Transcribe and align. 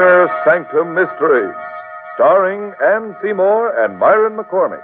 Inner 0.00 0.30
Sanctum 0.46 0.94
Mysteries, 0.94 1.54
starring 2.14 2.72
Ann 2.82 3.14
Seymour 3.20 3.84
and 3.84 3.98
Myron 3.98 4.34
McCormick. 4.34 4.82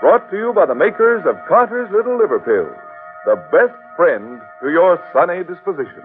Brought 0.00 0.28
to 0.32 0.36
you 0.36 0.52
by 0.52 0.66
the 0.66 0.74
makers 0.74 1.22
of 1.28 1.36
Carter's 1.46 1.88
Little 1.92 2.18
Liver 2.18 2.40
Pills, 2.40 2.76
the 3.24 3.36
best 3.52 3.78
friend 3.96 4.40
to 4.60 4.70
your 4.70 4.98
sunny 5.12 5.44
disposition. 5.44 6.02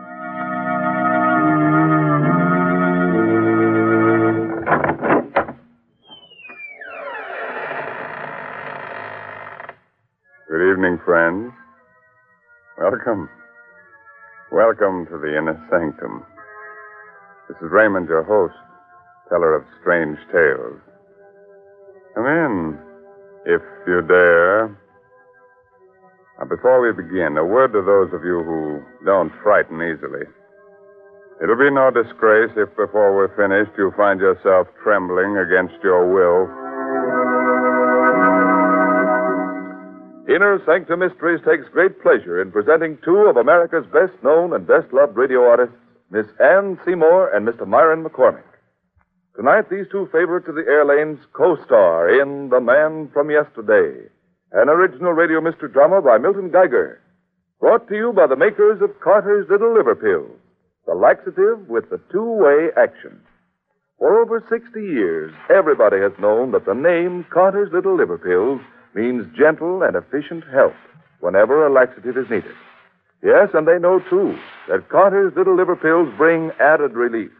Good 10.47 10.71
evening, 10.73 10.99
friends. 11.03 11.51
Welcome. 12.77 13.29
Welcome 14.51 15.07
to 15.07 15.17
the 15.17 15.35
Inner 15.35 15.57
Sanctum. 15.71 16.23
This 17.47 17.55
is 17.63 17.71
Raymond, 17.71 18.09
your 18.09 18.23
host, 18.23 18.59
teller 19.29 19.55
of 19.55 19.63
strange 19.79 20.19
tales. 20.35 20.83
Come 22.13 22.27
in, 22.27 22.77
if 23.45 23.61
you 23.87 24.01
dare. 24.03 24.67
Now, 26.37 26.45
before 26.45 26.83
we 26.83 26.91
begin, 26.91 27.37
a 27.37 27.45
word 27.45 27.71
to 27.71 27.81
those 27.81 28.11
of 28.11 28.25
you 28.27 28.43
who 28.43 28.83
don't 29.05 29.31
frighten 29.41 29.79
easily. 29.79 30.27
It'll 31.41 31.55
be 31.55 31.71
no 31.71 31.87
disgrace 31.87 32.51
if 32.57 32.67
before 32.75 33.15
we're 33.15 33.31
finished 33.39 33.71
you 33.77 33.93
find 33.95 34.19
yourself 34.19 34.67
trembling 34.83 35.37
against 35.37 35.81
your 35.81 36.03
will. 36.03 36.51
Inner 40.27 40.59
Sanctum 40.65 40.99
Mysteries 40.99 41.39
takes 41.47 41.63
great 41.71 42.01
pleasure 42.03 42.41
in 42.41 42.51
presenting 42.51 42.97
two 43.05 43.31
of 43.31 43.37
America's 43.37 43.85
best 43.93 44.11
known 44.21 44.51
and 44.51 44.67
best 44.67 44.91
loved 44.91 45.15
radio 45.15 45.47
artists, 45.47 45.77
Miss 46.09 46.25
Ann 46.39 46.79
Seymour 46.85 47.35
and 47.35 47.45
Mr. 47.45 47.67
Myron 47.67 48.03
McCormick. 48.03 48.47
Tonight, 49.35 49.69
these 49.69 49.85
two 49.91 50.07
favorites 50.11 50.47
of 50.47 50.55
the 50.55 50.65
air 50.65 50.85
lanes 50.85 51.19
co 51.33 51.57
star 51.65 52.09
in 52.09 52.49
The 52.49 52.61
Man 52.61 53.09
from 53.13 53.29
Yesterday, 53.29 54.07
an 54.53 54.69
original 54.69 55.11
radio 55.11 55.41
mystery 55.41 55.69
drama 55.69 56.01
by 56.01 56.17
Milton 56.17 56.49
Geiger. 56.49 57.01
Brought 57.59 57.89
to 57.89 57.95
you 57.95 58.13
by 58.13 58.25
the 58.25 58.37
makers 58.37 58.81
of 58.81 58.99
Carter's 59.01 59.47
Little 59.49 59.75
Liver 59.75 59.95
Pills, 59.95 60.39
the 60.85 60.95
laxative 60.95 61.67
with 61.67 61.89
the 61.89 61.99
two 62.09 62.23
way 62.23 62.69
action. 62.77 63.19
For 63.99 64.21
over 64.21 64.41
60 64.49 64.79
years, 64.79 65.33
everybody 65.53 65.97
has 65.99 66.13
known 66.19 66.51
that 66.53 66.65
the 66.65 66.73
name 66.73 67.25
Carter's 67.33 67.71
Little 67.73 67.97
Liver 67.97 68.17
Pills 68.17 68.61
means 68.95 69.27
gentle 69.37 69.83
and 69.83 69.95
efficient 69.97 70.45
help 70.53 70.73
whenever 71.19 71.67
a 71.67 71.73
laxative 71.73 72.15
is 72.15 72.29
needed. 72.29 72.55
Yes, 73.21 73.49
and 73.53 73.67
they 73.67 73.77
know, 73.79 73.99
too, 74.09 74.37
that 74.67 74.89
Carter's 74.89 75.33
Little 75.35 75.55
Liver 75.55 75.75
Pills 75.75 76.13
bring 76.17 76.51
added 76.59 76.93
relief 76.93 77.31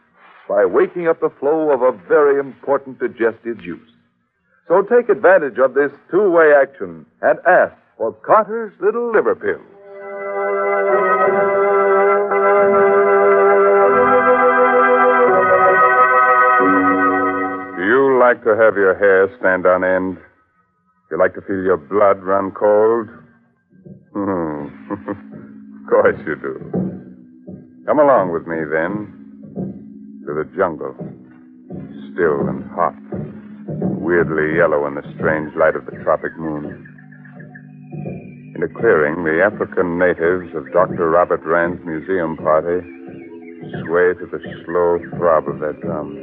by 0.48 0.64
waking 0.64 1.08
up 1.08 1.20
the 1.20 1.30
flow 1.38 1.70
of 1.70 1.82
a 1.82 1.92
very 2.08 2.40
important 2.40 2.98
digestive 2.98 3.60
juice. 3.62 3.90
So 4.66 4.82
take 4.82 5.08
advantage 5.08 5.58
of 5.58 5.74
this 5.74 5.92
two 6.10 6.30
way 6.30 6.52
action 6.54 7.04
and 7.22 7.38
ask 7.46 7.74
for 7.96 8.12
Carter's 8.12 8.72
Little 8.80 9.12
Liver 9.12 9.34
Pills. 9.34 9.60
Do 17.76 17.84
you 17.84 18.18
like 18.18 18.42
to 18.44 18.56
have 18.56 18.76
your 18.76 18.94
hair 18.98 19.28
stand 19.38 19.66
on 19.66 19.84
end? 19.84 20.16
Do 20.16 21.16
you 21.16 21.18
like 21.18 21.34
to 21.34 21.40
feel 21.42 21.62
your 21.62 21.76
blood 21.76 22.22
run 22.22 22.52
cold? 22.52 23.08
Hmm. 24.12 24.66
of 25.84 25.90
course 25.90 26.16
you 26.26 26.36
do. 26.36 26.87
Come 27.88 28.04
along 28.04 28.36
with 28.36 28.44
me, 28.44 28.60
then, 28.68 29.08
to 30.28 30.36
the 30.36 30.44
jungle. 30.52 30.92
Still 32.12 32.44
and 32.44 32.60
hot. 32.68 32.92
Weirdly 33.96 34.60
yellow 34.60 34.84
in 34.84 34.92
the 34.92 35.08
strange 35.16 35.56
light 35.56 35.72
of 35.72 35.88
the 35.88 35.96
tropic 36.04 36.36
moon. 36.36 36.84
In 38.52 38.60
a 38.60 38.68
clearing, 38.68 39.24
the 39.24 39.40
African 39.40 39.96
natives 39.96 40.52
of 40.52 40.68
Dr. 40.70 41.08
Robert 41.08 41.40
Rand's 41.48 41.80
museum 41.80 42.36
party 42.36 42.84
sway 43.80 44.12
to 44.20 44.28
the 44.36 44.40
slow 44.68 45.00
throb 45.16 45.48
of 45.48 45.64
their 45.64 45.72
drums. 45.80 46.20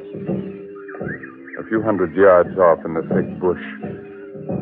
A 1.58 1.66
few 1.66 1.82
hundred 1.82 2.14
yards 2.14 2.54
off 2.62 2.86
in 2.86 2.94
the 2.94 3.02
thick 3.10 3.26
bush, 3.42 3.66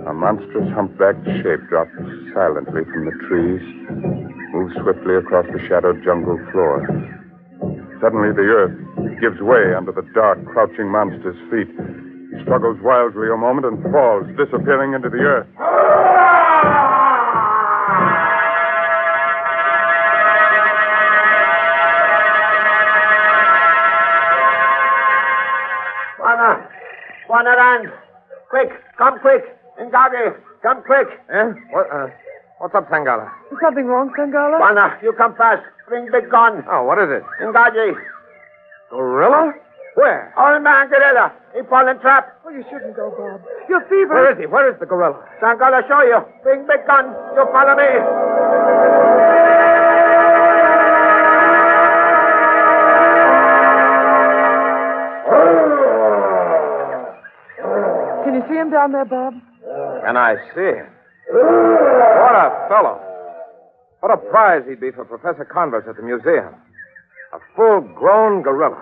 a 0.07 0.13
monstrous 0.15 0.71
humpbacked 0.71 1.27
shape 1.43 1.67
drops 1.67 1.91
silently 2.31 2.87
from 2.87 3.11
the 3.11 3.15
trees, 3.27 4.22
moves 4.53 4.75
swiftly 4.81 5.15
across 5.15 5.45
the 5.51 5.59
shadowed 5.67 6.03
jungle 6.05 6.37
floor. 6.51 6.85
Suddenly, 7.99 8.31
the 8.37 8.45
earth 8.53 8.77
gives 9.19 9.41
way 9.41 9.73
under 9.73 9.91
the 9.91 10.05
dark, 10.13 10.45
crouching 10.45 10.87
monster's 10.89 11.37
feet. 11.49 11.67
He 12.31 12.43
struggles 12.43 12.77
wildly 12.81 13.29
a 13.33 13.37
moment 13.37 13.65
and 13.65 13.81
falls, 13.91 14.27
disappearing 14.37 14.93
into 14.93 15.09
the 15.09 15.17
earth. 15.17 15.47
Bwana! 26.19 26.67
Bwana 27.27 27.55
Rand! 27.57 27.91
Quick! 28.49 28.69
Come 28.97 29.19
quick! 29.19 29.43
Ngagi! 29.81 30.35
Come 30.61 30.83
quick! 30.83 31.07
Eh? 31.33 31.51
What, 31.71 31.87
uh, 31.91 32.07
what's 32.63 32.75
up, 32.75 32.87
Sangala? 32.89 33.27
Is 33.51 33.57
something 33.61 33.85
wrong, 33.85 34.09
Sangala? 34.17 34.55
Bwana, 34.55 34.95
you 35.03 35.11
come 35.19 35.35
fast. 35.35 35.61
Bring 35.89 36.07
big 36.09 36.31
gun. 36.31 36.63
Oh, 36.71 36.83
what 36.85 36.97
is 36.97 37.11
it? 37.11 37.23
Ngagi! 37.43 37.91
Gorilla? 38.89 39.51
Where? 39.95 40.33
Old 40.39 40.63
man 40.63 40.87
gorilla. 40.87 41.33
He 41.53 41.61
fall 41.69 41.85
in 41.89 41.99
trap. 41.99 42.39
Oh, 42.45 42.49
you 42.49 42.63
shouldn't 42.71 42.95
go, 42.95 43.11
Bob. 43.11 43.41
You're 43.67 43.81
feverish. 43.81 44.07
Where 44.09 44.31
is 44.31 44.39
he? 44.39 44.45
Where 44.45 44.71
is 44.71 44.79
the 44.79 44.85
gorilla? 44.85 45.19
Sangala 45.41 45.85
show 45.89 46.01
you. 46.03 46.23
Bring 46.41 46.65
big 46.65 46.87
gun. 46.87 47.11
You 47.35 47.45
follow 47.51 47.75
me. 47.75 47.91
Can 58.23 58.33
you 58.35 58.43
see 58.47 58.55
him 58.55 58.71
down 58.71 58.93
there, 58.93 59.03
Bob? 59.03 59.33
Can 60.05 60.15
I 60.15 60.37
see 60.55 60.79
him? 60.79 60.87
What 62.23 62.35
a 62.39 62.67
fellow. 62.71 62.95
What 63.99 64.11
a 64.13 64.17
prize 64.31 64.63
he'd 64.67 64.79
be 64.79 64.91
for 64.91 65.03
Professor 65.03 65.43
Converse 65.43 65.83
at 65.89 65.97
the 65.97 66.03
museum. 66.03 66.55
A 67.33 67.39
full 67.55 67.81
grown 67.81 68.41
gorilla. 68.43 68.81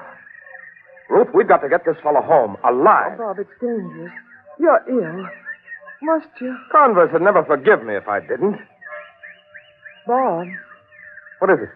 Ruth, 1.09 1.27
we've 1.33 1.47
got 1.47 1.57
to 1.65 1.69
get 1.69 1.83
this 1.85 1.95
fellow 2.03 2.21
home, 2.21 2.55
Oh, 2.63 2.69
alive. 2.69 3.17
Bob, 3.17 3.39
it's 3.39 3.49
dangerous. 3.59 4.11
You're 4.59 4.81
ill. 4.87 5.25
Must 6.03 6.27
you? 6.39 6.55
Converse 6.71 7.09
would 7.13 7.21
never 7.21 7.43
forgive 7.45 7.83
me 7.83 7.95
if 7.95 8.07
I 8.07 8.19
didn't. 8.19 8.57
Bob, 10.05 10.47
What 11.39 11.49
is 11.51 11.59
it? 11.63 11.69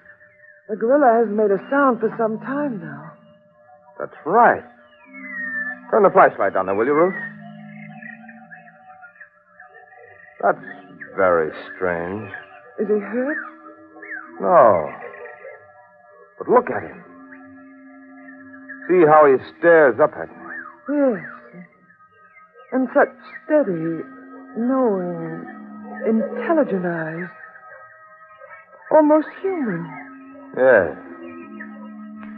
the 0.70 0.76
gorilla 0.76 1.20
hasn't 1.20 1.36
made 1.38 1.52
a 1.52 1.60
sound 1.70 2.00
for 2.00 2.14
some 2.18 2.40
time 2.40 2.80
now. 2.80 3.12
That's 4.00 4.16
right. 4.26 4.64
Turn 5.92 6.04
the 6.04 6.10
flashlight 6.10 6.56
on 6.56 6.66
there, 6.68 6.76
will 6.76 6.86
you, 6.86 6.94
Ruth? 6.94 7.14
That's 10.42 10.58
very 11.16 11.52
strange. 11.76 12.30
Is 12.80 12.88
he 12.88 13.00
hurt? 13.00 13.38
No. 14.42 14.92
But 16.38 16.50
look 16.50 16.70
at 16.70 16.84
him. 16.84 17.04
See 18.88 19.06
how 19.08 19.26
he 19.26 19.38
stares 19.58 20.00
up 20.00 20.12
at 20.16 20.30
me. 20.30 20.44
Yes. 20.90 21.24
And 22.72 22.88
such 22.94 23.10
steady, 23.46 24.04
knowing, 24.58 25.46
intelligent 26.06 26.86
eyes. 26.86 27.30
Almost 28.92 29.28
human. 29.42 29.86
Yes. 30.58 30.98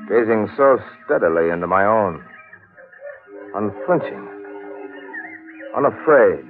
Gazing 0.08 0.50
so 0.56 0.78
steadily 1.06 1.50
into 1.50 1.68
my 1.68 1.86
own. 1.86 2.24
Unflinching. 3.56 4.28
Unafraid. 5.76 6.46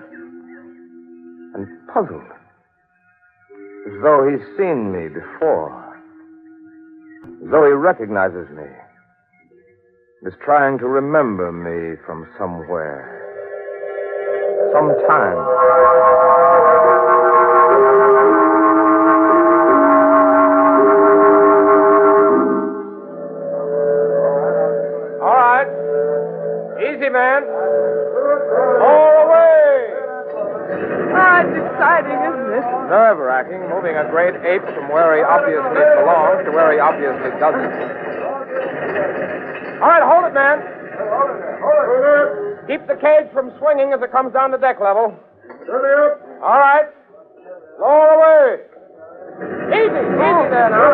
And 1.57 1.67
puzzled. 1.91 2.21
As 3.87 3.93
though 4.03 4.29
he's 4.29 4.45
seen 4.57 4.91
me 4.93 5.07
before. 5.07 5.97
As 7.43 7.49
though 7.49 7.65
he 7.65 7.71
recognizes 7.71 8.47
me. 8.55 8.69
is 10.27 10.33
trying 10.45 10.77
to 10.77 10.85
remember 10.85 11.51
me 11.51 11.97
from 12.05 12.27
somewhere. 12.37 13.15
Sometime. 14.71 15.37
All 25.23 25.33
right. 25.33 25.67
Easy, 26.93 27.09
man. 27.09 27.56
Nerve 32.87 33.19
wracking, 33.19 33.67
moving 33.67 33.99
a 33.99 34.07
great 34.07 34.35
ape 34.47 34.63
from 34.63 34.87
where 34.87 35.11
he 35.19 35.21
obviously 35.21 35.83
belongs 35.99 36.47
to 36.47 36.51
where 36.55 36.71
he 36.71 36.79
obviously 36.79 37.35
doesn't. 37.35 37.67
All 39.83 39.91
right, 39.91 40.01
hold 40.07 40.23
it, 40.23 40.33
man. 40.33 40.63
Hold 41.03 41.29
it. 41.35 42.67
Keep 42.67 42.87
the 42.87 42.95
cage 42.95 43.27
from 43.31 43.51
swinging 43.59 43.91
as 43.91 44.01
it 44.01 44.11
comes 44.11 44.31
down 44.31 44.51
to 44.51 44.57
deck 44.57 44.79
level. 44.79 45.15
All 45.67 46.59
right. 46.59 46.87
Lower 47.79 48.09
away. 48.15 48.63
Easy, 49.67 50.03
easy 50.07 50.47
there 50.47 50.71
now. 50.71 50.87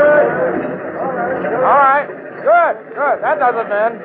All 1.62 1.78
right. 1.78 2.10
Good, 2.42 2.76
good. 2.98 3.22
That 3.22 3.38
does 3.38 3.56
it, 3.56 3.70
man. 3.70 4.02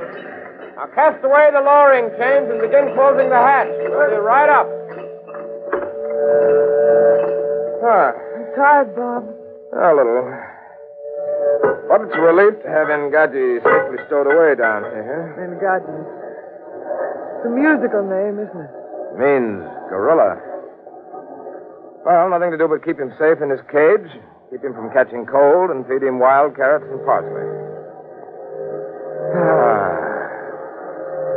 Now 0.77 0.87
cast 0.95 1.25
away 1.25 1.51
the 1.53 1.61
lowering 1.61 2.13
chains 2.21 2.53
and 2.53 2.61
begin 2.61 2.95
closing 2.95 3.29
the 3.33 3.41
hatch. 3.41 3.73
Right 4.23 4.49
up. 4.49 4.78
Ah. 7.89 8.13
I'm 8.13 8.45
tired, 8.53 8.93
Bob. 8.93 9.25
A 9.73 9.97
little. 9.97 10.29
But 11.89 12.05
it's 12.05 12.13
a 12.13 12.21
relief 12.21 12.61
to 12.61 12.69
have 12.69 12.93
Engaji 12.93 13.65
safely 13.65 13.97
stowed 14.05 14.29
away 14.29 14.53
down 14.61 14.85
here. 14.93 15.33
And 15.41 15.57
It's 15.57 17.47
a 17.49 17.53
musical 17.53 18.05
name, 18.05 18.37
isn't 18.45 18.61
it? 18.61 18.73
Means 19.17 19.65
gorilla. 19.89 20.37
Well, 22.05 22.29
nothing 22.29 22.53
to 22.53 22.59
do 22.61 22.69
but 22.69 22.85
keep 22.85 23.01
him 23.01 23.09
safe 23.17 23.41
in 23.41 23.49
his 23.49 23.65
cage, 23.73 24.05
keep 24.53 24.61
him 24.61 24.77
from 24.77 24.93
catching 24.93 25.25
cold, 25.25 25.73
and 25.73 25.89
feed 25.89 26.05
him 26.05 26.21
wild 26.21 26.57
carrots 26.61 26.85
and 26.93 27.01
parsley. 27.09 27.49
Ah. 29.33 29.97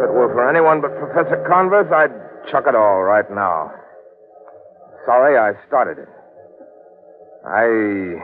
If 0.03 0.11
it 0.11 0.13
were 0.19 0.27
for 0.35 0.43
anyone 0.51 0.83
but 0.83 0.91
Professor 0.99 1.39
Converse, 1.47 1.87
I'd 1.95 2.11
chuck 2.51 2.67
it 2.67 2.75
all 2.75 3.03
right 3.03 3.29
now. 3.31 3.71
Sorry 5.07 5.39
I 5.39 5.55
started 5.67 5.97
it. 5.97 6.09
I. 7.45 8.19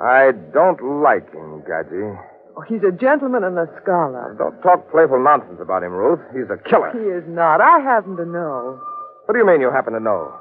I 0.00 0.32
don't 0.52 1.02
like 1.02 1.30
Engaji. 1.32 2.18
Oh, 2.56 2.60
he's 2.62 2.82
a 2.82 2.92
gentleman 2.92 3.42
and 3.44 3.58
a 3.58 3.66
scholar. 3.82 4.34
Don't 4.38 4.60
talk 4.62 4.90
playful 4.90 5.22
nonsense 5.22 5.58
about 5.60 5.82
him, 5.82 5.92
Ruth. 5.92 6.20
He's 6.32 6.50
a 6.50 6.58
killer. 6.68 6.90
He 6.92 7.10
is 7.10 7.24
not. 7.26 7.60
I 7.60 7.80
happen 7.80 8.16
to 8.16 8.24
know. 8.24 8.80
What 9.26 9.34
do 9.34 9.38
you 9.38 9.46
mean 9.46 9.60
you 9.60 9.70
happen 9.70 9.92
to 9.94 10.00
know? 10.00 10.34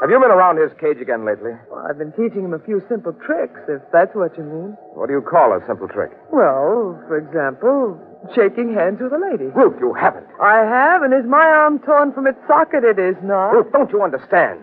Have 0.00 0.10
you 0.10 0.18
been 0.20 0.30
around 0.32 0.58
his 0.58 0.72
cage 0.80 1.00
again 1.00 1.24
lately? 1.24 1.52
Well, 1.70 1.86
I've 1.88 1.96
been 1.96 2.12
teaching 2.12 2.44
him 2.44 2.52
a 2.52 2.58
few 2.58 2.82
simple 2.88 3.12
tricks, 3.24 3.60
if 3.68 3.80
that's 3.92 4.14
what 4.14 4.36
you 4.36 4.42
mean. 4.44 4.76
What 4.92 5.06
do 5.06 5.12
you 5.14 5.22
call 5.22 5.52
a 5.56 5.64
simple 5.66 5.88
trick? 5.88 6.10
Well, 6.32 6.98
for 7.06 7.16
example, 7.16 7.96
shaking 8.34 8.74
hands 8.74 9.00
with 9.00 9.12
a 9.12 9.18
lady. 9.22 9.48
Ruth, 9.54 9.76
you 9.80 9.94
haven't. 9.94 10.26
I 10.42 10.58
have, 10.66 11.02
and 11.02 11.14
is 11.14 11.24
my 11.24 11.46
arm 11.46 11.78
torn 11.78 12.12
from 12.12 12.26
its 12.26 12.36
socket? 12.48 12.82
It 12.84 12.98
is 12.98 13.16
not. 13.22 13.50
Ruth, 13.54 13.72
don't 13.72 13.90
you 13.92 14.02
understand? 14.02 14.60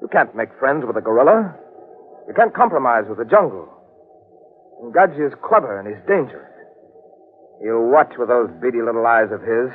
You 0.00 0.08
can't 0.08 0.34
make 0.34 0.48
friends 0.58 0.84
with 0.86 0.96
a 0.96 1.00
gorilla. 1.00 1.54
You 2.26 2.34
can't 2.34 2.54
compromise 2.54 3.04
with 3.08 3.18
the 3.18 3.24
jungle. 3.24 3.68
Ngaji 4.82 5.26
is 5.26 5.34
clever 5.42 5.78
and 5.78 5.88
he's 5.88 5.98
dangerous. 6.06 6.46
He'll 7.62 7.90
watch 7.90 8.14
with 8.18 8.28
those 8.28 8.50
beady 8.62 8.78
little 8.78 9.06
eyes 9.06 9.32
of 9.34 9.42
his. 9.42 9.74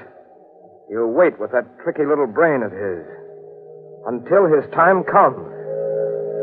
He'll 0.88 1.12
wait 1.12 1.40
with 1.40 1.52
that 1.52 1.68
tricky 1.84 2.06
little 2.06 2.28
brain 2.28 2.64
of 2.64 2.72
his. 2.72 3.04
Until 4.08 4.48
his 4.48 4.64
time 4.72 5.04
comes. 5.04 5.44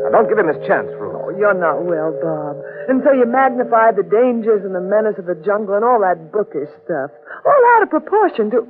Now, 0.05 0.09
don't 0.13 0.29
give 0.29 0.37
him 0.37 0.49
his 0.49 0.61
chance, 0.65 0.89
Ruth. 0.97 1.13
Oh, 1.17 1.29
you're 1.33 1.57
not 1.57 1.85
well, 1.85 2.13
Bob. 2.21 2.57
And 2.89 3.01
so 3.05 3.13
you 3.13 3.25
magnify 3.25 3.93
the 3.93 4.05
dangers 4.05 4.65
and 4.65 4.73
the 4.73 4.81
menace 4.81 5.17
of 5.17 5.25
the 5.25 5.37
jungle 5.45 5.75
and 5.77 5.85
all 5.85 6.01
that 6.01 6.31
bookish 6.33 6.69
stuff. 6.85 7.09
All 7.45 7.61
out 7.77 7.83
of 7.83 7.89
proportion 7.89 8.49
to. 8.51 8.65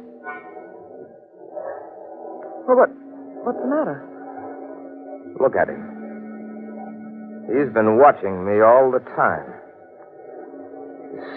Well, 2.67 2.77
what? 2.83 2.91
What's 3.43 3.59
the 3.59 3.67
matter? 3.67 4.10
Look 5.39 5.55
at 5.55 5.69
him. 5.69 5.91
He's 7.47 7.71
been 7.73 7.97
watching 7.97 8.45
me 8.45 8.61
all 8.61 8.91
the 8.91 8.99
time. 9.15 9.47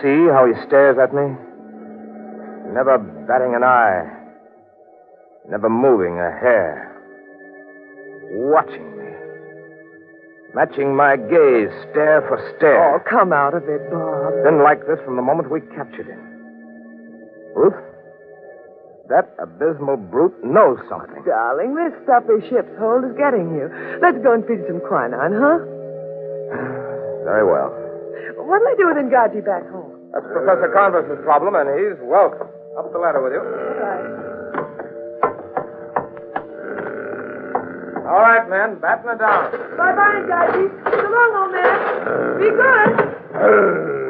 See 0.00 0.30
how 0.30 0.46
he 0.46 0.54
stares 0.66 0.98
at 0.98 1.14
me? 1.14 1.34
Never 2.72 2.98
batting 3.28 3.54
an 3.54 3.64
eye. 3.64 4.04
Never 5.48 5.68
moving 5.68 6.18
a 6.18 6.30
hair. 6.40 6.90
Watching 8.32 8.96
me. 8.96 9.04
Matching 10.54 10.94
my 10.94 11.16
gaze, 11.16 11.70
stare 11.90 12.22
for 12.28 12.38
stare. 12.56 12.94
Oh, 12.94 13.00
come 13.10 13.32
out 13.32 13.54
of 13.54 13.64
it, 13.64 13.90
Bob. 13.90 14.44
Been 14.44 14.62
like 14.62 14.86
this 14.86 14.98
from 15.04 15.16
the 15.16 15.22
moment 15.22 15.50
we 15.50 15.60
captured 15.74 16.06
him. 16.06 16.20
Ruth, 17.54 17.74
that 19.08 19.34
abysmal 19.38 19.96
brute 19.96 20.32
knows 20.44 20.78
something. 20.88 21.22
Darling, 21.24 21.74
this 21.76 21.92
stuffy 22.04 22.40
ship's 22.48 22.72
hold 22.78 23.04
is 23.04 23.12
getting 23.16 23.52
you. 23.52 23.68
Let's 24.00 24.16
go 24.24 24.32
and 24.32 24.44
feed 24.48 24.64
some 24.66 24.80
quinine, 24.80 25.36
huh? 25.36 25.58
Very 27.28 27.44
well. 27.44 27.68
What'll 28.40 28.68
I 28.68 28.74
do 28.76 28.86
with 28.88 28.96
Ngaji 28.96 29.44
back 29.44 29.68
home? 29.68 29.92
That's 30.12 30.26
Professor 30.32 30.70
Converse's 30.72 31.20
problem, 31.24 31.54
and 31.54 31.68
he's 31.76 31.98
welcome. 32.04 32.48
Up 32.78 32.92
the 32.92 32.98
ladder 32.98 33.20
with 33.22 33.32
you. 33.32 33.42
All 38.08 38.20
right, 38.20 38.48
men, 38.48 38.78
batten 38.80 39.10
it 39.10 39.18
down. 39.18 39.50
Bye-bye, 39.76 40.24
Ngaji. 40.28 40.64
So 40.84 41.08
long, 41.08 41.30
old 41.40 41.52
man. 41.52 42.40
Be 42.40 42.48
good. 42.52 44.00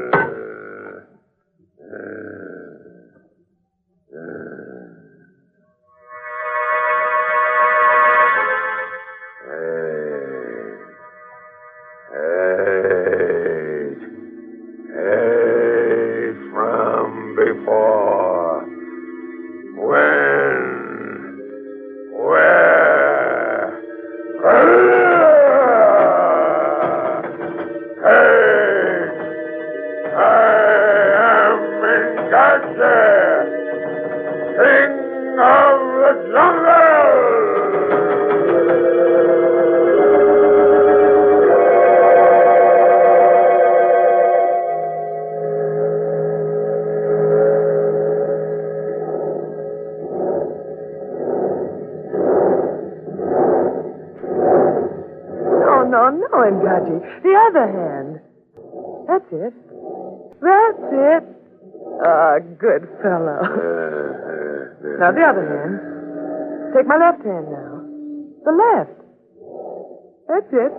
That's 70.34 70.50
it. 70.50 70.72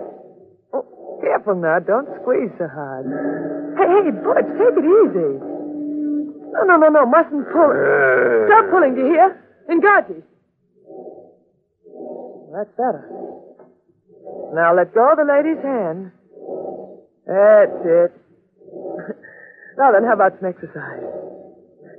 Oh, 0.76 0.84
careful 1.24 1.56
now. 1.56 1.80
Don't 1.80 2.04
squeeze 2.20 2.52
so 2.60 2.68
hard. 2.68 3.08
Hey, 3.80 3.88
hey, 3.88 4.12
Butch, 4.12 4.44
take 4.60 4.76
it 4.76 4.84
easy. 4.84 5.40
No, 6.52 6.60
no, 6.68 6.76
no, 6.76 6.92
no. 6.92 7.06
Mustn't 7.08 7.48
pull. 7.48 7.72
Stop 8.52 8.68
pulling, 8.68 8.92
do 8.92 9.00
you 9.00 9.16
hear? 9.16 9.32
Ngaji. 9.72 10.20
That's 12.52 12.68
better. 12.76 13.08
Now 14.52 14.76
let 14.76 14.92
go 14.92 15.12
of 15.12 15.16
the 15.16 15.24
lady's 15.24 15.64
hand. 15.64 16.12
That's 17.24 17.80
it. 17.80 18.12
now 19.78 19.92
then, 19.92 20.04
how 20.04 20.12
about 20.20 20.36
some 20.38 20.52
exercise? 20.52 21.00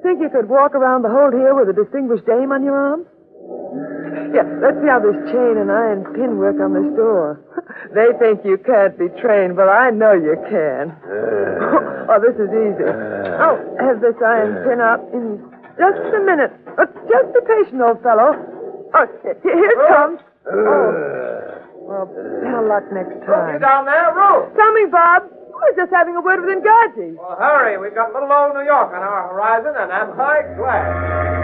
Think 0.03 0.21
you 0.21 0.29
could 0.29 0.47
walk 0.47 0.75
around 0.75 1.01
the 1.01 1.09
hold 1.09 1.33
here 1.33 1.57
with 1.57 1.69
a 1.69 1.73
distinguished 1.73 2.25
dame 2.27 2.51
on 2.51 2.63
your 2.63 2.77
arm? 2.77 3.05
Yeah, 4.33 4.43
let's 4.61 4.77
see 4.81 4.89
how 4.89 4.99
this 4.99 5.17
chain 5.31 5.55
and 5.57 5.71
iron 5.71 6.03
pin 6.13 6.37
work 6.37 6.59
on 6.59 6.73
this 6.73 6.89
door. 6.95 7.39
They 7.93 8.11
think 8.19 8.43
you 8.43 8.57
can't 8.57 8.97
be 8.97 9.07
trained, 9.21 9.55
but 9.55 9.69
I 9.69 9.89
know 9.91 10.13
you 10.13 10.35
can. 10.49 10.95
oh, 12.09 12.17
this 12.19 12.35
is 12.35 12.49
easy. 12.51 12.87
Oh, 12.87 13.55
have 13.79 14.01
this 14.01 14.15
iron 14.23 14.63
pin 14.67 14.79
up 14.81 15.01
in 15.13 15.39
just 15.77 16.01
a 16.15 16.21
minute. 16.25 16.51
Uh, 16.77 16.85
just 17.07 17.27
be 17.33 17.39
patient, 17.45 17.81
old 17.81 18.01
fellow. 18.01 18.33
Oh, 18.93 19.05
here 19.43 19.71
it 19.71 19.79
comes. 19.87 20.19
Oh. 20.49 21.63
Well, 21.87 22.05
better 22.07 22.65
luck 22.67 22.83
next 22.91 23.15
You 23.21 23.25
time. 23.27 23.61
down 23.61 23.85
there, 23.85 24.11
Ruth? 24.15 24.55
Coming, 24.55 24.89
Bob. 24.91 25.23
I 25.31 25.59
was 25.71 25.75
just 25.75 25.91
having 25.91 26.15
a 26.15 26.21
word 26.21 26.41
with 26.45 26.53
Ngaji. 26.61 27.15
Well, 27.17 27.35
hurry. 27.39 27.77
We've 27.77 27.95
got 27.95 28.13
little 28.13 28.31
old 28.31 28.53
New 28.53 28.61
York 28.65 28.89
on 28.93 29.01
our 29.01 29.29
horizon, 29.33 29.73
and 29.77 29.91
I'm 29.91 30.15
high 30.15 30.43
glad. 30.55 31.36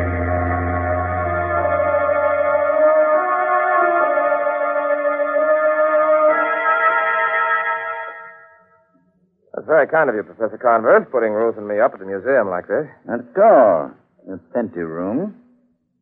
Very 9.83 9.91
kind 9.91 10.09
of 10.09 10.15
you, 10.15 10.23
Professor 10.23 10.57
Converse, 10.57 11.05
putting 11.11 11.31
Ruth 11.33 11.57
and 11.57 11.67
me 11.67 11.79
up 11.79 11.93
at 11.93 11.99
the 11.99 12.05
museum 12.05 12.47
like 12.47 12.67
this. 12.67 12.87
Not 13.05 13.19
at 13.19 13.35
all. 13.35 13.91
A 14.31 14.37
plenty 14.53 14.79
room. 14.79 15.35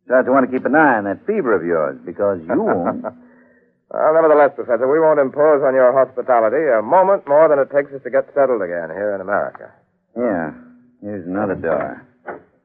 Besides, 0.05 0.27
I 0.27 0.31
want 0.31 0.45
to 0.49 0.51
keep 0.55 0.65
an 0.65 0.75
eye 0.75 0.97
on 0.97 1.05
that 1.05 1.25
fever 1.25 1.55
of 1.55 1.65
yours 1.65 1.97
because 2.05 2.39
you 2.45 2.61
won't. 2.61 3.01
Well, 3.01 4.13
nevertheless, 4.13 4.51
Professor, 4.55 4.85
we 4.85 4.99
won't 4.99 5.19
impose 5.19 5.63
on 5.65 5.73
your 5.73 5.91
hospitality 5.93 6.61
a 6.69 6.81
moment 6.81 7.27
more 7.27 7.49
than 7.49 7.57
it 7.57 7.73
takes 7.73 7.91
us 7.93 8.03
to 8.03 8.11
get 8.11 8.29
settled 8.35 8.61
again 8.61 8.93
here 8.93 9.15
in 9.15 9.21
America. 9.21 9.71
yeah. 10.15 10.53
Here's 11.01 11.25
another 11.25 11.55
door. 11.55 12.05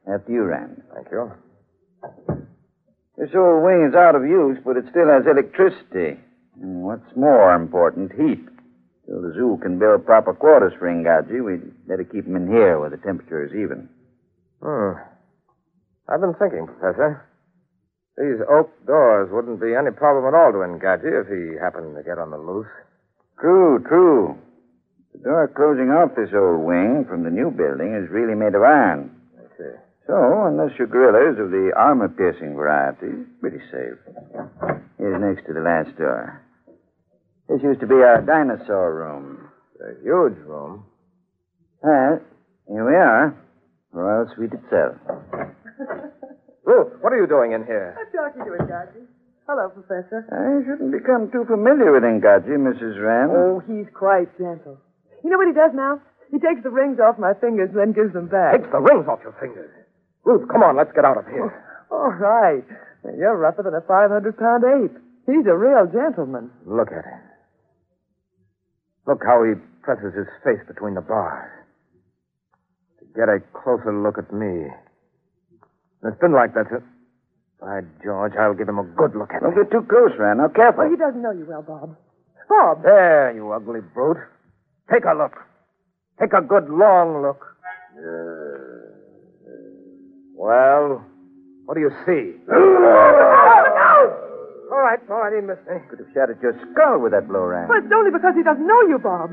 After 0.05 0.31
you, 0.31 0.43
Rand. 0.43 0.83
Thank 0.93 1.07
you. 1.09 1.31
This 3.17 3.33
old 3.33 3.63
wing 3.65 3.87
is 3.89 3.95
out 3.95 4.13
of 4.13 4.21
use, 4.21 4.59
but 4.63 4.77
it 4.77 4.85
still 4.91 5.09
has 5.09 5.25
electricity. 5.25 6.21
And 6.61 6.83
what's 6.83 7.09
more 7.15 7.55
important, 7.55 8.11
heat. 8.13 8.45
Till 9.07 9.21
the 9.21 9.31
zoo 9.33 9.57
can 9.63 9.79
build 9.79 10.05
proper 10.05 10.33
quarters 10.33 10.73
for 10.77 10.91
Ngaji, 10.91 11.39
we'd 11.39 11.87
better 11.87 12.03
keep 12.03 12.27
him 12.27 12.35
in 12.35 12.47
here 12.47 12.77
where 12.77 12.89
the 12.89 12.97
temperature 12.97 13.45
is 13.45 13.55
even. 13.55 13.87
Hmm. 14.61 14.99
I've 16.09 16.19
been 16.19 16.35
thinking, 16.35 16.67
Professor. 16.67 17.23
These 18.17 18.43
oak 18.49 18.67
doors 18.85 19.29
wouldn't 19.31 19.61
be 19.61 19.75
any 19.75 19.91
problem 19.91 20.27
at 20.27 20.35
all 20.35 20.51
to 20.51 20.59
Ngaji 20.59 21.07
if 21.23 21.27
he 21.31 21.55
happened 21.55 21.95
to 21.95 22.03
get 22.03 22.19
on 22.19 22.31
the 22.31 22.37
loose. 22.37 22.67
True, 23.39 23.79
true. 23.87 24.35
The 25.13 25.19
door 25.23 25.47
closing 25.55 25.89
off 25.89 26.15
this 26.15 26.33
old 26.35 26.65
wing 26.65 27.05
from 27.07 27.23
the 27.23 27.29
new 27.29 27.49
building 27.49 27.95
is 27.95 28.09
really 28.11 28.35
made 28.35 28.55
of 28.55 28.63
iron. 28.63 29.15
I 29.39 29.47
see. 29.55 29.75
So, 30.07 30.15
unless 30.47 30.77
your 30.77 30.87
gorilla 30.87 31.31
is 31.31 31.39
of 31.39 31.51
the 31.51 31.71
armor-piercing 31.77 32.55
variety, 32.55 33.23
pretty 33.39 33.59
safe. 33.71 33.99
Here's 34.97 35.21
next 35.21 35.45
to 35.47 35.53
the 35.53 35.61
last 35.61 35.95
door. 35.97 36.41
This 37.49 37.63
used 37.63 37.79
to 37.79 37.87
be 37.87 37.95
our 37.95 38.21
dinosaur 38.21 38.93
room. 38.93 39.47
A 39.79 39.95
huge 40.03 40.35
room. 40.43 40.83
Well, 41.81 42.19
here 42.67 42.85
we 42.85 42.95
are. 42.95 43.31
Royal 43.91 44.27
Suite 44.35 44.51
itself. 44.51 44.99
Ruth, 46.67 46.91
what 46.99 47.13
are 47.13 47.19
you 47.21 47.27
doing 47.27 47.53
in 47.53 47.63
here? 47.63 47.95
I'm 47.95 48.11
talking 48.11 48.43
to 48.43 48.51
Ngaji. 48.63 49.07
Hello, 49.47 49.69
Professor. 49.71 50.27
I 50.27 50.59
shouldn't 50.67 50.91
become 50.91 51.31
too 51.31 51.45
familiar 51.47 51.95
with 51.95 52.03
Ngaji, 52.03 52.51
Mrs. 52.59 52.99
Rand. 52.99 53.31
Oh, 53.31 53.63
he's 53.63 53.87
quite 53.95 54.27
gentle. 54.37 54.75
You 55.23 55.29
know 55.31 55.37
what 55.37 55.47
he 55.47 55.55
does 55.55 55.71
now? 55.73 56.01
He 56.29 56.39
takes 56.43 56.61
the 56.63 56.69
rings 56.69 56.99
off 56.99 57.15
my 57.17 57.31
fingers 57.39 57.71
and 57.71 57.79
then 57.79 57.91
gives 57.95 58.11
them 58.11 58.27
back. 58.27 58.59
Takes 58.59 58.71
the 58.75 58.83
rings 58.83 59.07
off 59.07 59.23
your 59.23 59.37
fingers. 59.39 59.71
Ruth, 60.25 60.43
come 60.51 60.63
on, 60.63 60.75
let's 60.75 60.91
get 60.91 61.05
out 61.05 61.15
of 61.17 61.25
here. 61.31 61.47
Oh, 61.89 62.11
all 62.11 62.11
right. 62.19 62.67
You're 63.15 63.37
rougher 63.37 63.63
than 63.63 63.73
a 63.73 63.81
500 63.87 64.11
pound 64.35 64.63
ape. 64.67 64.99
He's 65.25 65.47
a 65.47 65.55
real 65.55 65.87
gentleman. 65.87 66.51
Look 66.67 66.91
at 66.91 67.07
him. 67.07 67.21
Look 69.07 69.23
how 69.25 69.43
he 69.43 69.53
presses 69.81 70.13
his 70.13 70.27
face 70.43 70.59
between 70.67 70.93
the 70.95 71.01
bars. 71.01 71.49
To 72.99 73.05
get 73.15 73.29
a 73.29 73.39
closer 73.55 73.95
look 73.95 74.17
at 74.17 74.31
me. 74.33 74.67
And 76.03 76.11
it's 76.11 76.19
been 76.19 76.33
like 76.33 76.53
that 76.55 76.67
since. 76.69 76.83
By 77.59 77.81
George, 78.03 78.33
I'll 78.39 78.53
give 78.53 78.69
him 78.69 78.77
a 78.77 78.83
good 78.83 79.15
look 79.15 79.31
at 79.31 79.37
it. 79.41 79.45
Don't 79.45 79.57
me. 79.57 79.63
get 79.63 79.71
too 79.71 79.81
close, 79.89 80.11
Rand. 80.19 80.37
Now, 80.39 80.49
careful. 80.49 80.83
Well, 80.83 80.91
he 80.91 80.97
doesn't 80.97 81.21
know 81.21 81.31
you 81.31 81.45
well, 81.47 81.63
Bob. 81.63 81.95
Bob! 82.49 82.83
There, 82.83 83.33
you 83.33 83.51
ugly 83.51 83.79
brute. 83.81 84.17
Take 84.91 85.05
a 85.05 85.17
look. 85.17 85.33
Take 86.19 86.33
a 86.33 86.41
good 86.41 86.69
long 86.69 87.21
look. 87.23 87.41
Uh, 87.97 88.93
well, 90.35 91.03
what 91.65 91.73
do 91.75 91.81
you 91.81 91.91
see? 92.05 92.37
All 94.71 94.83
right, 94.83 94.99
all 95.09 95.23
right, 95.23 95.31
he 95.33 95.41
missed 95.41 95.63
me. 95.63 95.79
Could 95.89 95.99
have 95.99 96.11
shattered 96.13 96.39
your 96.41 96.51
skull 96.71 96.99
with 96.99 97.13
that 97.13 97.27
blow, 97.27 97.47
Rand. 97.47 97.69
Well, 97.69 97.79
it's 97.79 97.93
only 97.93 98.11
because 98.11 98.35
he 98.35 98.43
doesn't 98.43 98.67
know 98.67 98.81
you, 98.87 98.99
Bob. 98.99 99.31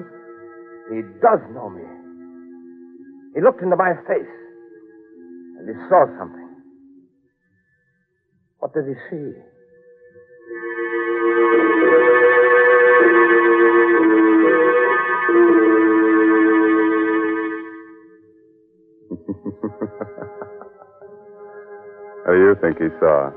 He 0.91 1.03
does 1.19 1.41
know 1.50 1.71
me. 1.71 1.83
He 3.35 3.41
looked 3.41 3.62
into 3.62 3.75
my 3.75 3.95
face. 4.07 4.31
And 5.59 5.67
he 5.67 5.75
saw 5.88 6.07
something. 6.19 6.49
What 8.59 8.73
did 8.75 8.87
he 8.87 8.95
see? 9.11 9.33
What 22.25 22.33
do 22.33 22.38
you 22.41 22.57
think 22.61 22.79
he 22.79 22.88
saw? 23.00 23.31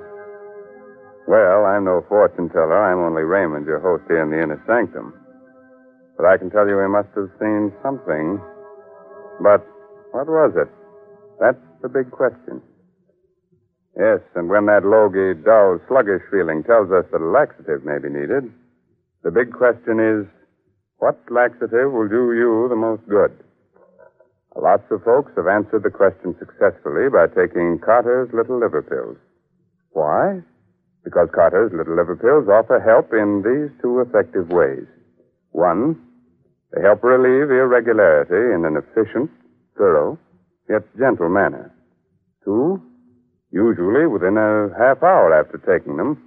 Well, 1.28 1.68
I'm 1.68 1.84
no 1.84 2.06
fortune 2.08 2.48
teller. 2.50 2.80
I'm 2.80 3.04
only 3.04 3.24
Raymond, 3.24 3.68
your 3.68 3.84
host 3.84 4.08
here 4.08 4.24
in 4.24 4.32
the 4.32 4.42
inner 4.42 4.64
sanctum. 4.66 5.12
But 6.16 6.26
I 6.26 6.38
can 6.38 6.50
tell 6.50 6.68
you 6.68 6.80
he 6.80 6.88
must 6.88 7.12
have 7.20 7.28
seen 7.36 7.76
something. 7.84 8.40
But 9.44 9.68
what 10.16 10.32
was 10.32 10.56
it? 10.56 10.72
That's 11.40 11.60
the 11.84 11.90
big 11.90 12.12
question. 12.12 12.64
Yes, 14.00 14.22
and 14.36 14.48
when 14.48 14.68
that 14.68 14.88
logy, 14.88 15.36
dull, 15.44 15.84
sluggish 15.90 16.24
feeling 16.32 16.64
tells 16.64 16.96
us 16.96 17.04
that 17.12 17.20
a 17.20 17.28
laxative 17.28 17.84
may 17.84 18.00
be 18.00 18.08
needed, 18.10 18.48
the 19.24 19.32
big 19.32 19.52
question 19.52 20.00
is, 20.00 20.24
what 21.00 21.20
laxative 21.30 21.92
will 21.92 22.08
do 22.08 22.34
you 22.34 22.68
the 22.70 22.80
most 22.80 23.04
good? 23.10 23.36
Lots 24.56 24.86
of 24.90 25.04
folks 25.04 25.34
have 25.36 25.48
answered 25.48 25.84
the 25.84 25.92
question 25.92 26.34
successfully 26.40 27.10
by 27.12 27.28
taking 27.28 27.78
Carter's 27.84 28.30
Little 28.34 28.60
Liver 28.60 28.82
Pills. 28.82 29.18
Why? 29.92 30.42
Because 31.08 31.32
Carter's 31.32 31.72
Little 31.72 31.96
Liver 31.96 32.20
Pills 32.20 32.52
offer 32.52 32.84
help 32.84 33.16
in 33.16 33.40
these 33.40 33.72
two 33.80 34.04
effective 34.04 34.52
ways. 34.52 34.84
One, 35.56 35.96
they 36.76 36.84
help 36.84 37.00
relieve 37.00 37.48
irregularity 37.48 38.52
in 38.52 38.68
an 38.68 38.76
efficient, 38.76 39.32
thorough, 39.80 40.20
yet 40.68 40.84
gentle 41.00 41.32
manner. 41.32 41.72
Two, 42.44 42.84
usually 43.56 44.04
within 44.04 44.36
a 44.36 44.68
half 44.76 45.00
hour 45.00 45.32
after 45.32 45.56
taking 45.64 45.96
them, 45.96 46.20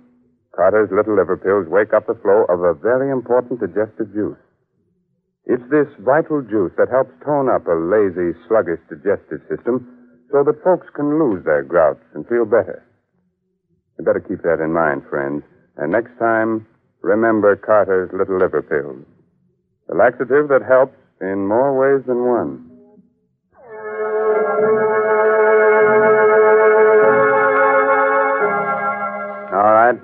Carter's 0.57 0.89
Little 0.89 1.21
Liver 1.21 1.37
Pills 1.37 1.69
wake 1.69 1.93
up 1.93 2.09
the 2.09 2.17
flow 2.25 2.49
of 2.49 2.65
a 2.65 2.73
very 2.73 3.13
important 3.13 3.61
digestive 3.61 4.09
juice. 4.17 4.41
It's 5.45 5.69
this 5.69 5.93
vital 6.01 6.41
juice 6.41 6.73
that 6.81 6.89
helps 6.89 7.13
tone 7.21 7.53
up 7.53 7.69
a 7.69 7.77
lazy, 7.77 8.33
sluggish 8.49 8.81
digestive 8.89 9.45
system 9.45 9.85
so 10.33 10.41
that 10.41 10.65
folks 10.65 10.89
can 10.97 11.21
lose 11.21 11.45
their 11.45 11.65
grouts 11.69 12.01
and 12.17 12.25
feel 12.33 12.49
better. 12.49 12.81
You 14.01 14.07
better 14.07 14.25
keep 14.27 14.41
that 14.45 14.65
in 14.65 14.73
mind, 14.73 15.03
friends. 15.11 15.43
And 15.77 15.93
next 15.93 16.19
time, 16.19 16.67
remember 17.03 17.55
Carter's 17.55 18.09
Little 18.17 18.39
Liver 18.39 18.63
Pills. 18.63 19.05
The 19.91 19.95
laxative 19.95 20.49
that 20.49 20.63
helps 20.67 20.97
in 21.21 21.47
more 21.47 21.77
ways 21.77 22.07
than 22.07 22.25
one. 22.25 22.65
All 29.53 29.69
right. 29.69 30.01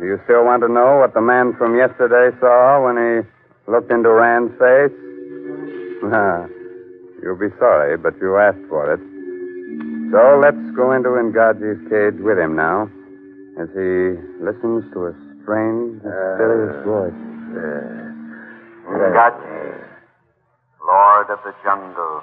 Do 0.00 0.06
you 0.06 0.18
still 0.24 0.42
want 0.44 0.62
to 0.62 0.68
know 0.68 0.98
what 0.98 1.14
the 1.14 1.20
man 1.20 1.54
from 1.56 1.78
yesterday 1.78 2.36
saw 2.40 2.82
when 2.82 2.98
he 2.98 3.70
looked 3.70 3.92
into 3.92 4.10
Rand's 4.10 4.58
face? 4.58 4.90
You'll 7.22 7.38
be 7.38 7.54
sorry, 7.60 7.96
but 7.96 8.18
you 8.20 8.38
asked 8.38 8.66
for 8.68 8.92
it. 8.92 8.98
So 10.10 10.40
let's 10.42 10.74
go 10.74 10.90
into 10.90 11.10
Ngaji's 11.10 11.78
cage 11.88 12.20
with 12.20 12.38
him 12.40 12.56
now, 12.56 12.90
as 13.56 13.68
he 13.72 14.20
listens 14.44 14.84
to 14.92 15.06
a 15.08 15.12
strange, 15.42 16.04
uh, 16.04 16.12
mysterious 16.12 16.76
uh, 16.76 16.84
voice. 16.84 17.20
Uh, 17.56 18.12
Ngaji, 18.86 19.80
Lord 20.84 21.30
of 21.30 21.40
the 21.42 21.54
jungle, 21.64 22.22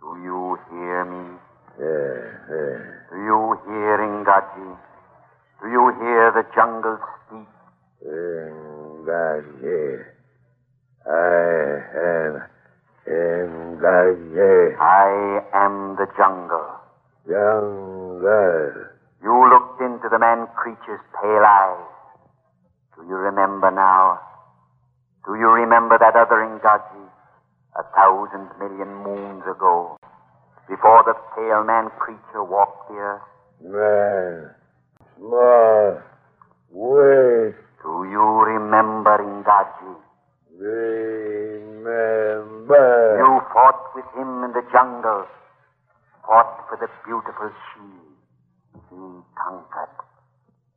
do 0.00 0.20
you 0.22 0.58
hear 0.70 1.04
me? 1.08 1.40
Do 1.78 3.16
you 3.16 3.56
hear 3.66 3.98
Ngaji? 3.98 4.68
Do 5.62 5.68
you 5.70 5.92
hear 5.98 6.30
the 6.36 6.44
jungle 6.54 6.98
speak? 7.26 7.48
Ngaji. 9.04 10.04
I 11.06 11.08
am 13.08 13.52
Ngaji. 13.80 14.78
I 14.78 15.40
am 15.54 15.96
the 15.96 16.06
jungle. 16.16 16.68
Jungle. 17.26 18.93
You 19.24 19.32
looked 19.48 19.80
into 19.80 20.12
the 20.12 20.20
man 20.20 20.46
creature's 20.54 21.00
pale 21.16 21.48
eyes. 21.48 21.88
Do 22.94 23.08
you 23.08 23.16
remember 23.16 23.72
now? 23.72 24.20
Do 25.24 25.34
you 25.34 25.48
remember 25.48 25.96
that 25.98 26.14
other 26.14 26.44
Ngaji 26.44 27.08
a 27.80 27.84
thousand 27.96 28.52
million 28.60 28.92
moons 29.02 29.42
ago? 29.48 29.96
before 30.68 31.02
the 31.04 31.14
pale 31.36 31.64
man 31.64 31.90
creature 31.98 32.42
walked 32.42 32.88
the 32.88 32.94
earth? 32.96 33.22
Man. 33.60 34.50
Ma. 35.20 36.00
Wait. 36.70 37.54
Do 37.82 38.04
you 38.08 38.24
remember 38.48 39.18
Ingaji? 39.20 39.96
Remember. 40.56 42.06
You 43.18 43.40
fought 43.52 43.94
with 43.94 44.08
him 44.16 44.44
in 44.44 44.52
the 44.52 44.62
jungle, 44.72 45.26
fought 46.26 46.64
for 46.68 46.76
the 46.80 46.88
beautiful 47.04 47.50
she. 47.50 48.13
Conquered. 49.38 49.94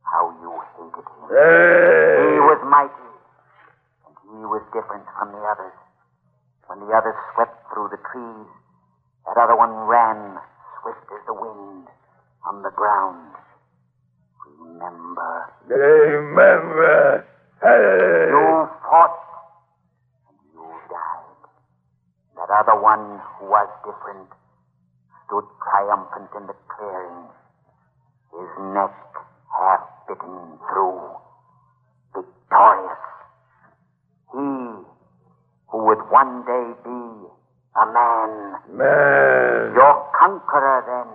How 0.02 0.32
you 0.40 0.52
hated 0.76 1.04
him. 1.04 1.28
Hey. 1.28 2.34
He 2.34 2.40
was 2.40 2.60
mighty, 2.64 3.10
and 4.08 4.14
he 4.24 4.40
was 4.48 4.62
different 4.72 5.04
from 5.18 5.32
the 5.32 5.42
others. 5.44 5.76
When 6.66 6.80
the 6.80 6.90
others 6.92 7.16
swept 7.34 7.56
through 7.72 7.88
the 7.92 8.00
trees, 8.12 8.48
that 9.26 9.36
other 9.40 9.56
one 9.56 9.72
ran, 9.88 10.36
swift 10.80 11.04
as 11.12 11.22
the 11.26 11.34
wind, 11.34 11.86
on 12.48 12.62
the 12.62 12.70
ground. 12.72 13.32
Remember, 14.58 15.52
Remember. 15.68 17.24
Hey. 17.62 18.30
you 18.32 18.68
fought, 18.88 19.18
and 20.28 20.38
you 20.52 20.64
died. 20.88 21.42
That 22.36 22.50
other 22.52 22.80
one 22.80 23.20
who 23.38 23.46
was 23.50 23.68
different 23.84 24.28
stood 25.26 25.44
triumphant 25.62 26.30
in 26.36 26.46
the 26.46 26.56
clearing, 26.68 27.28
his 28.38 28.54
neck 28.72 28.94
half 29.50 29.82
bitten 30.06 30.58
through, 30.70 31.02
victorious. 32.14 33.04
He 34.30 34.46
who 35.68 35.78
would 35.84 35.98
one 36.10 36.46
day 36.46 36.66
be 36.86 37.00
a 37.82 37.84
man, 37.90 38.62
Man. 38.70 39.74
your 39.74 39.94
conqueror 40.14 40.86
then, 40.86 41.10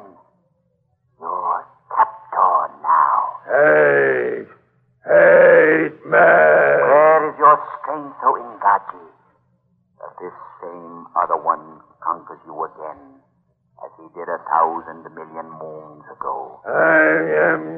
your 1.20 1.66
captor 1.96 2.76
now. 2.84 3.20
Hate. 3.48 4.52
Hate, 5.08 6.00
man. 6.06 6.76
Where 6.84 7.30
is 7.32 7.36
your 7.40 7.58
strength, 7.80 8.20
O 8.24 8.36
Ingaji? 8.36 9.04
That 10.00 10.12
this 10.20 10.36
same 10.62 11.08
other 11.16 11.38
one 11.40 11.80
conquers 12.04 12.40
you 12.46 12.56
again, 12.68 13.00
as 13.84 13.92
he 13.98 14.08
did 14.14 14.28
a 14.28 14.40
thousand 14.64 15.04
million 15.16 15.50
moons 15.60 16.04
ago. 16.16 16.62
I 16.66 17.52
am 17.52 17.73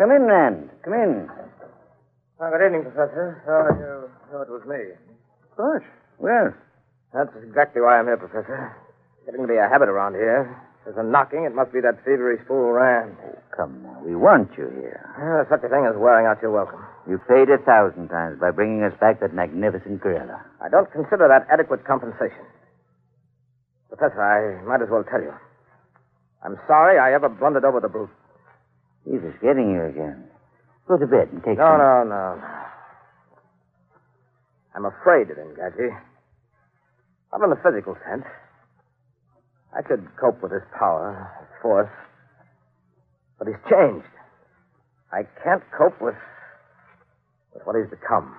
Come 0.00 0.16
in, 0.16 0.24
Rand. 0.24 0.70
Come 0.80 0.96
in. 0.96 1.28
Oh, 2.40 2.48
good 2.48 2.64
evening, 2.64 2.88
Professor. 2.88 3.36
Oh, 3.44 3.68
you 3.76 4.08
know 4.32 4.40
it 4.40 4.48
was 4.48 4.64
me. 4.64 4.96
Gosh. 5.60 5.84
Well, 6.16 6.56
That's 7.12 7.28
exactly 7.44 7.84
why 7.84 8.00
I'm 8.00 8.08
here, 8.08 8.16
Professor. 8.16 8.72
Getting 9.28 9.44
to 9.44 9.46
be 9.46 9.60
a 9.60 9.68
habit 9.68 9.92
around 9.92 10.16
here. 10.16 10.56
There's 10.88 10.96
a 10.96 11.04
knocking. 11.04 11.44
It 11.44 11.52
must 11.52 11.76
be 11.76 11.84
that 11.84 12.00
feverish 12.00 12.40
fool 12.48 12.72
Rand. 12.72 13.12
Oh, 13.20 13.36
come 13.54 13.84
now. 13.84 14.00
We 14.00 14.16
want 14.16 14.48
you 14.56 14.72
here. 14.80 15.04
Uh, 15.20 15.44
such 15.52 15.60
a 15.64 15.68
thing 15.68 15.84
as 15.84 15.92
wearing 16.00 16.24
out 16.24 16.40
your 16.40 16.50
welcome. 16.56 16.80
You 17.04 17.20
paid 17.28 17.52
a 17.52 17.60
thousand 17.60 18.08
times 18.08 18.40
by 18.40 18.56
bringing 18.56 18.80
us 18.80 18.96
back 19.04 19.20
that 19.20 19.36
magnificent 19.36 20.00
gorilla. 20.00 20.40
I 20.64 20.72
don't 20.72 20.88
consider 20.88 21.28
that 21.28 21.44
adequate 21.52 21.84
compensation. 21.84 22.48
Professor, 23.92 24.16
I 24.24 24.64
might 24.64 24.80
as 24.80 24.88
well 24.88 25.04
tell 25.04 25.20
you. 25.20 25.36
I'm 26.40 26.56
sorry 26.66 26.96
I 26.96 27.12
ever 27.12 27.28
blundered 27.28 27.68
over 27.68 27.84
the 27.84 27.92
brute. 27.92 28.08
He's 29.04 29.20
just 29.20 29.40
getting 29.40 29.72
you 29.72 29.84
again. 29.86 30.24
Go 30.88 30.98
to 30.98 31.06
bed 31.06 31.28
and 31.32 31.42
take 31.44 31.58
No, 31.58 31.64
some... 31.64 31.78
no, 31.78 32.04
no. 32.04 32.42
I'm 34.74 34.84
afraid 34.86 35.30
of 35.30 35.36
him, 35.36 35.54
Gadget. 35.56 35.90
Not 37.32 37.42
in 37.44 37.50
the 37.50 37.60
physical 37.62 37.96
sense. 38.08 38.24
I 39.76 39.82
could 39.82 40.06
cope 40.20 40.42
with 40.42 40.52
his 40.52 40.62
power, 40.78 41.30
his 41.40 41.48
force. 41.62 41.90
But 43.38 43.48
he's 43.48 43.62
changed. 43.70 44.06
I 45.12 45.22
can't 45.42 45.62
cope 45.76 46.00
with, 46.00 46.14
with 47.54 47.64
what 47.66 47.76
he's 47.76 47.90
become. 47.90 48.34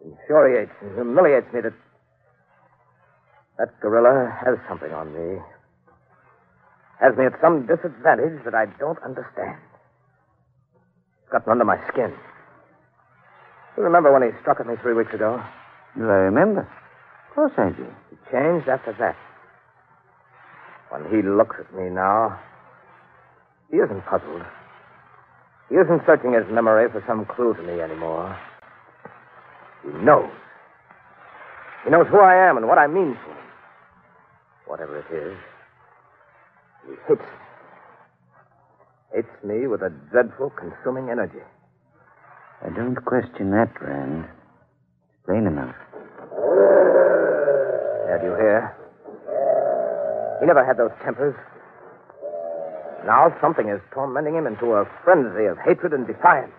It 0.00 0.08
infuriates 0.12 0.72
and 0.80 0.94
humiliates 0.94 1.46
me 1.52 1.60
that 1.62 1.72
that 3.58 3.78
gorilla 3.80 4.32
has 4.44 4.56
something 4.68 4.92
on 4.92 5.12
me. 5.12 5.40
Has 7.00 7.16
me 7.16 7.24
at 7.24 7.32
some 7.40 7.66
disadvantage 7.66 8.44
that 8.44 8.54
I 8.54 8.66
don't 8.78 8.98
understand. 9.02 9.56
It's 11.22 11.32
gotten 11.32 11.52
under 11.52 11.64
my 11.64 11.78
skin. 11.88 12.12
You 13.76 13.82
remember 13.82 14.12
when 14.12 14.22
he 14.22 14.28
struck 14.42 14.60
at 14.60 14.66
me 14.66 14.74
three 14.82 14.92
weeks 14.92 15.14
ago? 15.14 15.42
Do 15.96 16.04
I 16.04 16.28
remember? 16.28 16.60
Of 16.60 17.34
course 17.34 17.52
I 17.56 17.70
do. 17.70 17.86
He 18.10 18.16
changed 18.30 18.68
after 18.68 18.94
that. 18.98 19.16
When 20.90 21.08
he 21.08 21.26
looks 21.26 21.56
at 21.58 21.72
me 21.74 21.88
now, 21.88 22.38
he 23.70 23.78
isn't 23.78 24.04
puzzled. 24.04 24.42
He 25.70 25.76
isn't 25.76 26.02
searching 26.04 26.34
his 26.34 26.44
memory 26.50 26.90
for 26.90 27.02
some 27.06 27.24
clue 27.24 27.54
to 27.54 27.62
me 27.62 27.80
anymore. 27.80 28.36
He 29.82 29.90
knows. 30.04 30.30
He 31.84 31.90
knows 31.90 32.06
who 32.10 32.18
I 32.18 32.34
am 32.34 32.58
and 32.58 32.66
what 32.66 32.76
I 32.76 32.86
mean 32.88 33.14
to 33.14 33.30
him. 33.30 33.36
Whatever 34.66 34.98
it 34.98 35.14
is, 35.14 35.38
he 36.86 36.94
hates 37.08 37.20
me. 37.20 37.26
Hates 39.14 39.44
me 39.44 39.66
with 39.66 39.82
a 39.82 39.90
dreadful, 40.10 40.50
consuming 40.50 41.10
energy. 41.10 41.42
I 42.64 42.68
don't 42.70 42.96
question 43.04 43.50
that, 43.50 43.70
Rand. 43.80 44.24
It's 44.24 45.26
plain 45.26 45.46
enough. 45.46 45.74
Yeah, 48.08 48.18
do 48.18 48.26
you 48.26 48.36
hear? 48.36 48.76
He 50.40 50.46
never 50.46 50.64
had 50.64 50.76
those 50.76 50.92
tempers. 51.02 51.34
Now 53.06 53.34
something 53.40 53.68
is 53.68 53.80
tormenting 53.92 54.34
him 54.34 54.46
into 54.46 54.72
a 54.74 54.84
frenzy 55.04 55.46
of 55.46 55.58
hatred 55.58 55.92
and 55.92 56.06
defiance. 56.06 56.52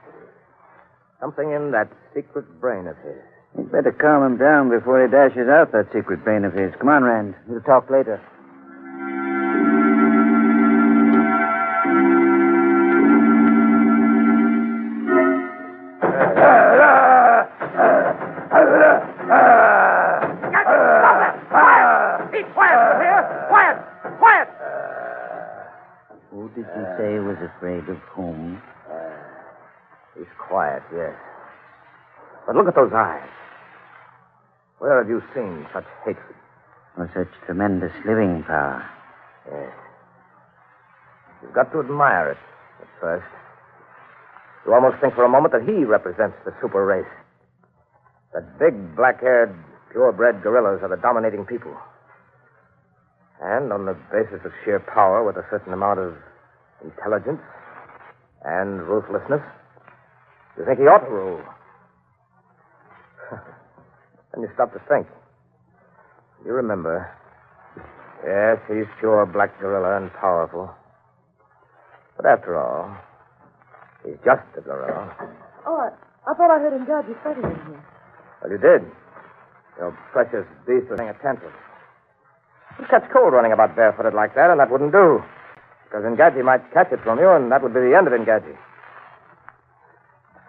Something 1.20 1.52
in 1.52 1.72
that 1.72 1.90
secret 2.16 2.46
brain 2.60 2.88
of 2.88 2.98
his. 2.98 3.22
You'd 3.58 3.72
better 3.72 3.92
calm 3.92 4.24
him 4.26 4.38
down 4.38 4.70
before 4.70 5.02
he 5.04 5.12
dashes 5.12 5.48
out 5.48 5.72
that 5.72 5.92
secret 5.94 6.24
brain 6.24 6.46
of 6.46 6.54
his. 6.54 6.74
Come 6.80 6.90
on, 6.90 7.04
Rand. 7.04 7.36
We'll 7.48 7.62
talk 7.62 7.90
later. 7.90 8.20
Was 27.24 27.38
afraid 27.38 27.88
of 27.90 27.98
whom? 28.14 28.62
Uh, 28.90 29.10
he's 30.18 30.32
quiet, 30.48 30.84
yes. 30.94 31.16
But 32.46 32.56
look 32.56 32.68
at 32.68 32.76
those 32.76 32.92
eyes. 32.94 33.30
Where 34.80 34.98
have 34.98 35.10
you 35.10 35.22
seen 35.34 35.68
such 35.74 35.86
hatred? 36.06 36.36
Or 36.98 37.10
such 37.14 37.30
tremendous 37.46 37.94
living 38.06 38.44
power? 38.48 38.84
Yes. 39.46 39.74
You've 41.42 41.54
got 41.54 41.72
to 41.72 41.80
admire 41.80 42.32
it 42.32 42.42
at 42.82 42.88
first. 43.00 43.28
You 44.66 44.74
almost 44.74 45.02
think 45.02 45.16
for 45.16 45.24
a 45.24 45.30
moment 45.30 45.54
that 45.54 45.64
he 45.64 45.86
represents 45.86 46.38
the 46.46 46.54
super 46.62 46.86
race. 46.86 47.10
That 48.34 48.60
big, 48.60 48.96
black 48.96 49.22
haired, 49.22 49.56
purebred 49.92 50.44
gorillas 50.44 50.82
are 50.84 50.90
the 50.90 51.02
dominating 51.02 51.46
people. 51.46 51.76
And 53.42 53.74
on 53.74 53.86
the 53.86 53.98
basis 54.12 54.46
of 54.46 54.52
sheer 54.64 54.80
power, 54.80 55.26
with 55.26 55.36
a 55.36 55.46
certain 55.50 55.74
amount 55.74 56.00
of 56.00 56.14
intelligence 56.84 57.42
and 58.44 58.82
ruthlessness, 58.84 59.42
you 60.58 60.66
think 60.66 60.80
he 60.80 60.86
ought 60.86 61.06
to 61.06 61.12
rule. 61.12 61.42
then 64.34 64.42
you 64.42 64.50
stop 64.54 64.74
to 64.74 64.80
think. 64.90 65.08
You 66.46 66.54
remember. 66.54 67.10
Yes, 68.26 68.58
he's 68.68 68.90
pure 69.00 69.26
black 69.26 69.60
gorilla 69.60 69.98
and 69.98 70.12
powerful. 70.14 70.70
But 72.18 72.26
after 72.26 72.58
all, 72.58 72.96
he's 74.06 74.18
just 74.26 74.46
a 74.58 74.62
gorilla. 74.62 75.16
Oh, 75.66 75.78
I, 75.78 75.90
I 76.30 76.34
thought 76.34 76.52
I 76.52 76.60
heard 76.60 76.74
him 76.74 76.86
God 76.86 77.08
you 77.08 77.16
fighting 77.24 77.44
in 77.44 77.56
here. 77.66 77.86
Well, 78.42 78.52
you 78.52 78.58
did. 78.58 78.82
Your 79.78 79.98
precious 80.12 80.46
beast 80.68 80.90
was 80.90 80.98
paying 80.98 81.10
attention. 81.10 81.50
You'd 82.78 82.90
catch 82.90 83.06
cold 83.14 83.34
running 83.34 83.54
about 83.54 83.76
barefooted 83.76 84.14
like 84.14 84.36
that, 84.36 84.50
and 84.50 84.60
that 84.60 84.70
wouldn't 84.70 84.92
do. 84.92 85.22
Because 85.92 86.08
Engadji 86.08 86.40
might 86.40 86.64
catch 86.72 86.88
it 86.94 87.04
from 87.04 87.20
you, 87.20 87.28
and 87.28 87.52
that 87.52 87.62
would 87.62 87.74
be 87.74 87.82
the 87.82 87.92
end 88.00 88.08
of 88.08 88.14
Engadji. 88.14 88.56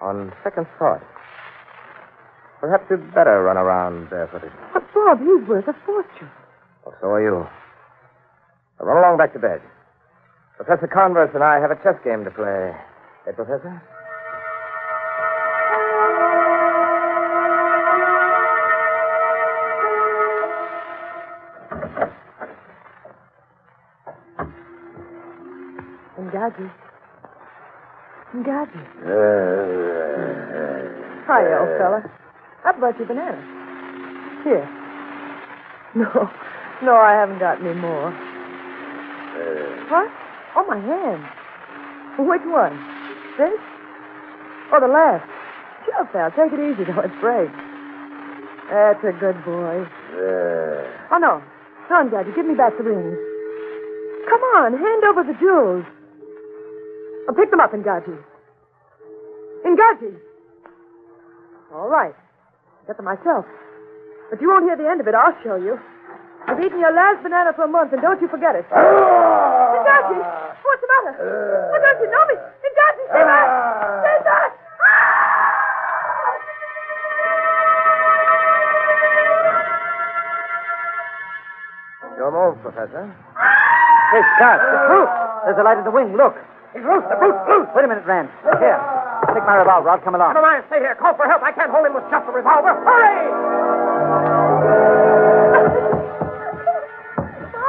On 0.00 0.32
second 0.44 0.68
thought, 0.78 1.02
perhaps 2.60 2.86
you'd 2.88 3.12
better 3.12 3.42
run 3.42 3.56
around 3.56 4.08
barefooted. 4.08 4.52
But, 4.72 4.86
Bob, 4.94 5.18
he's 5.18 5.42
worth 5.48 5.66
a 5.66 5.74
fortune. 5.84 6.30
Well, 6.86 6.94
so 7.00 7.08
are 7.08 7.22
you. 7.22 7.46
Now 8.78 8.86
run 8.86 8.98
along 8.98 9.18
back 9.18 9.32
to 9.32 9.40
bed. 9.40 9.60
Professor 10.56 10.86
Converse 10.86 11.30
and 11.34 11.42
I 11.42 11.58
have 11.58 11.72
a 11.72 11.82
chess 11.82 11.98
game 12.04 12.22
to 12.22 12.30
play. 12.30 12.70
Hey, 13.26 13.32
Professor? 13.34 13.82
Engadji. 26.42 26.66
Engadji. 28.34 28.82
Uh, 29.06 29.14
Hi, 31.30 31.42
uh, 31.46 31.60
old 31.62 31.70
fella. 31.78 32.02
How 32.64 32.74
about 32.76 32.98
your 32.98 33.06
banana? 33.06 33.38
Here. 34.42 34.66
No. 35.94 36.08
No, 36.82 36.96
I 36.96 37.12
haven't 37.14 37.38
got 37.38 37.60
any 37.60 37.74
more. 37.78 38.08
Uh, 38.08 39.86
what? 39.86 40.10
Oh, 40.56 40.64
my 40.66 40.80
hand. 40.82 41.22
Which 42.18 42.42
one? 42.50 42.74
This? 43.38 43.60
Or 44.72 44.80
the 44.80 44.88
left. 44.90 45.30
Sure, 45.86 46.04
pal. 46.10 46.30
Take 46.34 46.58
it 46.58 46.58
easy, 46.58 46.82
though. 46.90 47.02
It 47.06 47.12
breaks. 47.20 47.54
That's 48.66 49.04
a 49.04 49.12
good 49.14 49.38
boy. 49.44 49.86
Oh, 51.12 51.18
no. 51.20 51.40
Come 51.86 51.96
on, 51.96 52.10
Daddy. 52.10 52.32
Give 52.34 52.46
me 52.46 52.54
back 52.54 52.72
the 52.78 52.82
rings. 52.82 53.14
Come 54.28 54.42
on. 54.58 54.72
Hand 54.74 55.04
over 55.04 55.22
the 55.22 55.38
jewels. 55.38 55.84
I'll 57.28 57.34
pick 57.34 57.50
them 57.50 57.60
up, 57.60 57.72
Engadji. 57.72 58.18
Engadji! 59.64 60.16
All 61.74 61.88
right. 61.88 62.14
Get 62.86 62.96
them 62.96 63.06
myself. 63.06 63.46
But 64.30 64.40
you 64.40 64.48
won't 64.48 64.64
hear 64.64 64.76
the 64.76 64.88
end 64.88 65.00
of 65.00 65.06
it. 65.06 65.14
I'll 65.14 65.36
show 65.44 65.56
you. 65.56 65.78
You've 66.48 66.58
eaten 66.58 66.80
your 66.80 66.92
last 66.92 67.22
banana 67.22 67.52
for 67.54 67.64
a 67.64 67.68
month, 67.68 67.92
and 67.92 68.02
don't 68.02 68.20
you 68.20 68.28
forget 68.28 68.56
it. 68.56 68.66
Engadji! 68.68 70.18
What's 70.18 70.82
the 70.82 70.88
matter? 70.90 71.14
Oh, 71.22 71.78
don't 71.78 72.00
you 72.02 72.10
know 72.10 72.24
me? 72.26 72.34
Engadji, 72.34 73.04
stay 73.06 73.22
back! 73.22 73.46
Stay 74.02 74.18
back! 74.26 74.50
Your 82.18 82.30
move, 82.30 82.60
Professor. 82.62 83.06
Hey, 84.12 84.22
Scott, 84.36 84.58
it's 84.60 84.86
Bruce. 84.90 85.14
There's 85.46 85.58
a 85.58 85.62
light 85.62 85.78
at 85.78 85.84
the 85.84 85.90
wing. 85.90 86.16
Look. 86.16 86.34
It's 86.74 86.84
loose, 86.84 87.04
The 87.08 87.16
Bruce. 87.20 87.36
Bruce. 87.44 87.68
Wait 87.76 87.84
a 87.84 87.88
minute, 87.88 88.06
Rand. 88.06 88.28
Here. 88.58 88.80
Take 89.34 89.44
my 89.44 89.56
revolver. 89.60 89.90
I'll 89.90 90.00
come 90.00 90.14
along. 90.14 90.32
Never 90.34 90.46
mind. 90.46 90.64
Stay 90.68 90.80
here. 90.80 90.94
Call 90.96 91.14
for 91.16 91.26
help. 91.28 91.42
I 91.42 91.52
can't 91.52 91.70
hold 91.70 91.86
him 91.86 91.94
with 91.94 92.04
just 92.10 92.24
a 92.28 92.32
revolver. 92.32 92.72
Hurry! 92.84 94.32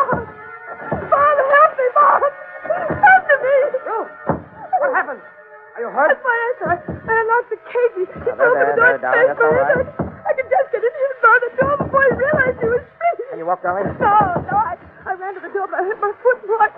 Bob, 0.04 1.38
help 1.40 1.72
me, 1.80 1.88
Bob! 1.96 2.22
Help 2.68 3.28
me! 3.44 3.56
Ruth, 3.88 4.12
what 4.80 4.92
happened? 4.94 5.22
Are 5.76 5.82
you 5.82 5.90
hurt? 5.90 6.10
That's 6.12 6.24
my 6.26 6.38
answer. 6.52 6.68
I, 6.70 6.78
I 6.84 7.14
unlocked 7.24 7.50
the 7.50 7.60
cage. 7.64 7.94
He, 7.98 8.04
he 8.04 8.20
Now, 8.30 8.36
broke 8.36 8.58
the 8.60 8.76
door 8.76 8.94
there, 8.94 9.00
darling, 9.00 9.34
space 9.34 9.58
that's. 9.64 9.90
I, 10.00 10.30
I 10.30 10.32
could 10.38 10.50
just 10.52 10.68
get 10.72 10.82
in 10.84 10.94
here 10.94 11.10
and 11.10 11.20
bar 11.24 11.38
the 11.44 11.52
door 11.58 11.74
before 11.82 12.04
he 12.04 12.12
realized 12.20 12.58
he 12.62 12.70
was 12.70 12.84
free. 12.84 13.16
Can 13.32 13.38
you 13.40 13.48
walk, 13.48 13.62
darling? 13.64 13.88
No, 13.98 14.16
no, 14.48 14.56
I, 14.58 14.76
I 15.08 15.12
ran 15.18 15.34
to 15.34 15.42
the 15.42 15.50
door, 15.54 15.66
but 15.72 15.82
I 15.82 15.84
hit 15.90 15.98
my 16.00 16.14
foot 16.22 16.38
and 16.46 16.52
I, 16.62 16.70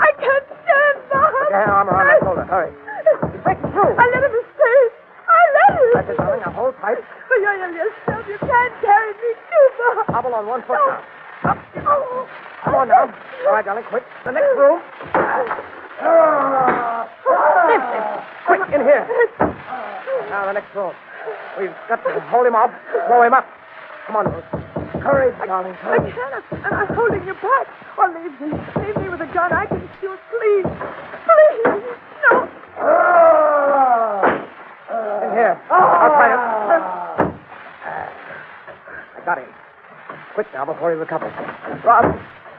I 0.00 0.10
can't 0.16 0.46
stand, 0.46 0.48
Bob. 0.48 0.48
Put 0.48 0.51
your 1.60 1.72
arm 1.72 1.88
around 1.88 2.06
that 2.08 2.20
shoulder. 2.24 2.44
Hurry. 2.48 2.72
Breaking 3.44 3.70
through. 3.76 3.92
I 3.98 4.04
let 4.08 4.22
him 4.24 4.32
escape. 4.32 4.92
I 5.28 5.42
let 5.52 5.70
him. 5.76 5.88
That's 5.92 6.08
it, 6.10 6.16
darling. 6.16 6.40
Now 6.40 6.52
hold 6.56 6.74
tight. 6.80 6.98
But 7.28 7.38
you're 7.44 7.56
yourself. 7.58 8.24
You 8.28 8.38
can't 8.40 8.74
carry 8.80 9.12
me 9.20 9.30
too, 9.36 9.64
Bob. 9.78 10.06
Hobble 10.08 10.34
on 10.34 10.46
one 10.46 10.62
foot 10.62 10.78
No. 10.80 10.86
now. 10.88 11.52
Up. 11.52 11.58
Oh. 11.84 12.28
Come 12.64 12.74
on 12.74 12.88
now. 12.88 13.10
All 13.46 13.52
right, 13.52 13.64
darling, 13.64 13.84
quick. 13.90 14.04
The 14.24 14.30
next 14.32 14.54
room. 14.56 14.80
Ah. 16.00 17.08
Quick, 18.46 18.60
in 18.74 18.80
here. 18.82 19.06
Now, 20.30 20.46
the 20.46 20.52
next 20.52 20.74
room. 20.74 20.92
We've 21.58 21.74
got 21.88 22.02
to 22.04 22.20
hold 22.30 22.46
him 22.46 22.54
off, 22.54 22.70
throw 23.06 23.22
him 23.22 23.34
up. 23.34 23.46
Come 24.06 24.16
on, 24.16 24.26
Ruth. 24.32 24.61
Courage, 25.02 25.34
darling, 25.46 25.74
I 25.74 25.98
courage. 25.98 26.14
can't. 26.14 26.44
And 26.62 26.74
I'm 26.74 26.94
holding 26.94 27.26
you 27.26 27.34
back. 27.34 27.66
Oh, 27.98 28.06
leave 28.14 28.38
me. 28.38 28.54
Leave 28.78 28.96
me 29.02 29.08
with 29.10 29.20
a 29.20 29.26
gun. 29.34 29.52
I 29.52 29.66
can 29.66 29.82
shoot. 30.00 30.18
Please. 30.30 30.66
Please. 31.26 31.82
No. 32.22 32.46
In 35.26 35.30
here. 35.34 35.58
Ah! 35.70 36.06
I'll 36.06 36.14
try 36.14 36.28
it. 36.30 36.38
Ah! 36.38 37.26
I 39.18 39.24
got 39.26 39.38
him. 39.38 39.50
Quick 40.34 40.46
now, 40.54 40.64
before 40.64 40.92
he 40.92 40.96
recovers. 40.96 41.32
Bob. 41.82 42.06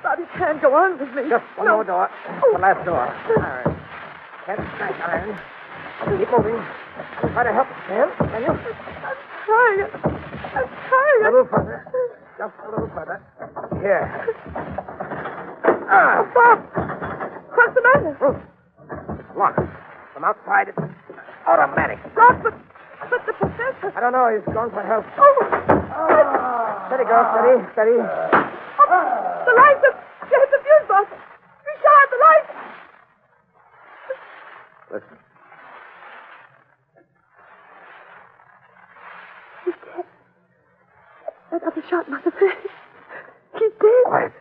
Bob, 0.03 0.19
you 0.19 0.27
can't 0.37 0.61
go 0.61 0.75
on 0.75 0.99
with 0.99 1.15
me. 1.15 1.29
Just 1.29 1.47
one 1.55 1.67
no. 1.67 1.75
more 1.79 1.85
door. 1.85 2.09
Oh. 2.27 2.51
The 2.53 2.59
last 2.59 2.83
door. 2.85 3.07
All 3.07 3.39
right. 3.39 3.71
Can't 4.45 4.59
smash 4.75 4.99
iron. 5.07 5.39
Keep 6.19 6.27
moving. 6.27 6.59
Try 7.31 7.43
to 7.47 7.53
help 7.55 7.71
us, 7.71 7.79
Sam. 7.87 8.11
Can 8.19 8.43
you? 8.43 8.51
I'm 8.51 9.15
trying. 9.47 9.87
I'm 10.51 10.67
trying. 10.91 11.23
A 11.23 11.31
little 11.31 11.47
further. 11.47 12.19
Just 12.37 12.53
a 12.65 12.69
little 12.69 12.89
further. 12.95 13.21
Here. 13.81 14.09
Ah, 15.89 16.17
Oh, 16.17 16.31
Bob. 16.33 16.57
What's 17.53 17.73
the 17.75 17.81
matter? 17.83 18.13
Hmm. 18.17 19.37
lock. 19.37 19.55
From 20.13 20.23
outside, 20.23 20.69
it's 20.69 20.77
automatic. 21.45 21.99
Bob, 22.15 22.41
but, 22.41 22.53
but 23.09 23.21
the 23.27 23.33
professor. 23.33 23.93
I 23.95 23.99
don't 24.01 24.13
know. 24.13 24.27
He's 24.33 24.45
gone 24.53 24.71
for 24.71 24.81
help. 24.81 25.05
Oh. 25.17 25.47
Ah. 25.93 26.87
Steady, 26.87 27.05
girl. 27.05 27.23
Steady. 27.37 27.53
Steady. 27.73 27.97
Oh, 28.01 29.43
the 29.45 29.53
lights 29.53 29.83
have 29.85 29.97
you 30.31 30.37
hit 30.41 30.49
the 30.49 30.59
fuse 30.65 30.87
box. 30.89 31.07
Richard, 31.69 32.07
the 32.09 32.19
lights. 32.25 32.51
Listen. 34.91 35.17
He's 39.65 39.77
dead. 39.85 40.05
I 41.53 41.59
got 41.59 41.75
the 41.75 41.83
shot 41.87 42.07
the 42.25 42.31
face. 42.31 42.71
He's 43.53 43.71
dead. 43.79 44.03
Quiet. 44.05 44.31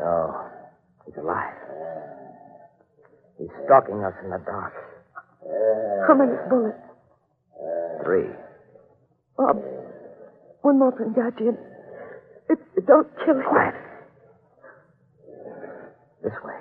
No. 0.00 0.46
He's 1.06 1.16
alive. 1.16 1.54
He's 3.38 3.48
stalking 3.64 4.02
us 4.04 4.14
in 4.24 4.30
the 4.30 4.38
dark. 4.44 4.74
How 6.08 6.14
many 6.14 6.32
bullets? 6.50 6.78
Three. 8.04 8.28
Bob, 9.36 9.56
one 10.62 10.78
more 10.78 10.92
Engadji. 10.92 11.48
and 11.48 11.58
It, 12.50 12.58
it 12.76 12.86
don't 12.86 13.08
kill 13.24 13.36
him. 13.36 13.42
Quiet. 13.48 13.74
This 16.22 16.32
way. 16.44 16.54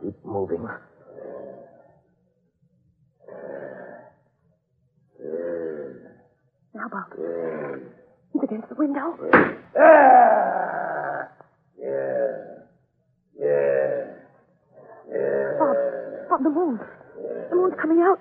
Keep 0.00 0.24
moving. 0.24 0.68
Now, 6.74 6.88
Bob. 6.90 7.18
He's 8.78 8.94
Yeah. 9.76 11.26
Yeah. 13.38 14.04
Yeah. 15.10 15.58
Bob, 15.58 15.76
Bob, 16.30 16.42
the 16.42 16.50
moon. 16.50 16.80
The 17.50 17.56
moon's 17.56 17.74
coming 17.80 18.00
out. 18.02 18.20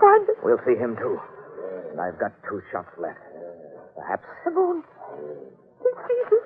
Find 0.00 0.28
it. 0.28 0.36
We'll 0.42 0.58
see 0.66 0.76
him 0.76 0.96
too. 0.96 1.20
And 1.92 2.00
I've 2.00 2.18
got 2.18 2.32
two 2.48 2.60
shots 2.70 2.88
left. 2.98 3.18
Perhaps. 3.96 4.24
The 4.44 4.50
moon. 4.50 4.82
He 5.82 5.88
sees 6.06 6.28
it. 6.32 6.44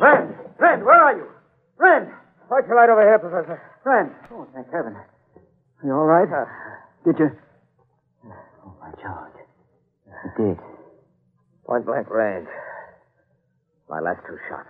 Rand! 0.00 0.34
Rand, 0.58 0.84
where 0.84 0.96
are 0.96 1.16
you? 1.16 1.26
Rand! 1.78 2.08
Why'd 2.48 2.64
you 2.68 2.74
right 2.74 2.88
over 2.88 3.02
here, 3.02 3.18
Professor? 3.18 3.60
Rand! 3.84 4.10
Oh, 4.32 4.46
thank 4.54 4.66
heaven. 4.72 4.96
You 5.84 5.92
all 5.92 6.04
right? 6.04 6.28
did 7.04 7.18
you? 7.18 7.30
Oh, 8.64 8.74
my 8.80 8.90
George. 9.00 9.40
You 10.24 10.30
did. 10.36 10.58
Point 11.66 11.86
blank 11.86 12.10
range. 12.10 12.48
My 13.88 14.00
last 14.00 14.20
two 14.26 14.36
shots. 14.48 14.68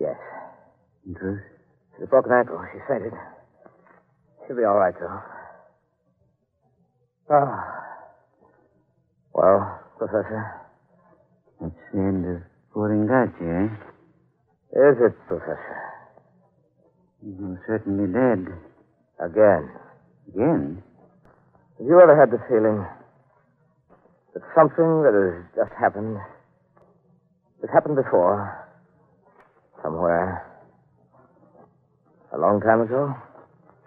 Yes. 0.00 0.16
In 1.06 1.14
truth? 1.14 1.42
She's 1.94 2.04
a 2.04 2.06
broken 2.06 2.32
ankle. 2.32 2.60
She 2.72 2.78
fainted. 2.88 3.12
She'll 4.46 4.56
be 4.56 4.64
all 4.64 4.76
right, 4.76 4.94
though. 4.98 5.20
Ah. 7.30 7.78
Well, 9.34 9.80
Professor. 9.98 10.62
That's 11.60 11.74
the 11.92 12.00
end 12.00 12.24
of 12.24 12.42
Poringachi, 12.74 13.42
eh? 13.42 13.68
Is 14.72 14.96
it, 15.00 15.14
Professor? 15.26 15.76
You're 17.22 17.62
certainly 17.66 18.06
dead. 18.12 18.46
Again. 19.18 19.70
Again? 20.28 20.82
Have 21.78 21.86
you 21.86 22.00
ever 22.00 22.18
had 22.18 22.30
the 22.30 22.38
feeling 22.48 22.86
that 24.34 24.42
something 24.54 25.02
that 25.02 25.14
has 25.14 25.44
just 25.56 25.74
happened, 25.78 26.18
that 27.62 27.70
happened 27.72 27.96
before, 27.96 28.68
somewhere, 29.98 30.46
a 32.32 32.38
long 32.38 32.60
time 32.60 32.80
ago? 32.82 33.14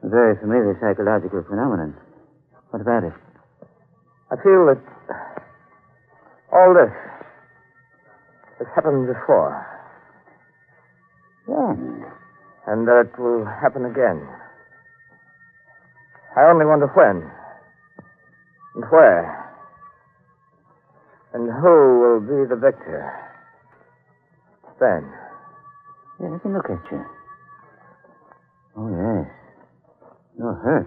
A 0.03 0.09
very 0.09 0.35
familiar 0.39 0.75
psychological 0.81 1.43
phenomenon. 1.47 1.95
What 2.71 2.81
about 2.81 3.03
it? 3.03 3.13
I 4.31 4.35
feel 4.43 4.67
that 4.67 4.81
all 6.51 6.73
this 6.75 6.91
has 8.59 8.67
happened 8.75 9.07
before. 9.07 9.55
When? 11.45 12.03
And 12.67 12.87
that 12.87 13.07
it 13.07 13.19
will 13.19 13.45
happen 13.45 13.85
again. 13.85 14.27
I 16.35 16.49
only 16.51 16.65
wonder 16.65 16.87
when. 16.87 17.23
And 18.75 18.83
where. 18.91 19.55
And 21.33 21.47
who 21.47 21.99
will 22.03 22.19
be 22.19 22.49
the 22.49 22.59
victor. 22.59 23.15
Then. 24.79 25.20
Yeah, 26.21 26.29
let 26.29 26.45
me 26.45 26.53
look 26.53 26.69
at 26.69 26.91
you. 26.91 27.01
Oh, 28.77 28.89
yes. 28.93 29.25
You're 30.37 30.53
hurt. 30.53 30.85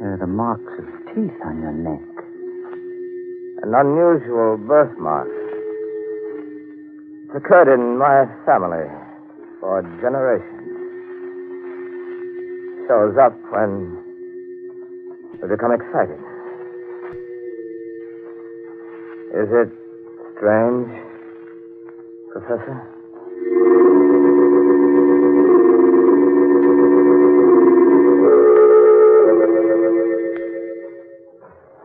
There 0.00 0.14
are 0.14 0.18
the 0.18 0.26
marks 0.26 0.72
of 0.80 0.86
teeth 1.12 1.36
on 1.44 1.60
your 1.60 1.76
neck. 1.76 2.08
An 3.64 3.74
unusual 3.74 4.56
birthmark. 4.56 5.28
It's 7.28 7.36
occurred 7.36 7.68
in 7.68 7.98
my 7.98 8.24
family 8.46 8.88
for 9.60 9.82
generations. 10.00 10.64
Shows 12.88 13.18
up 13.20 13.36
when 13.52 14.00
we 15.42 15.48
become 15.48 15.72
excited. 15.72 16.20
Is 19.36 19.52
it 19.52 19.68
strange, 20.32 20.88
Professor? 22.32 22.93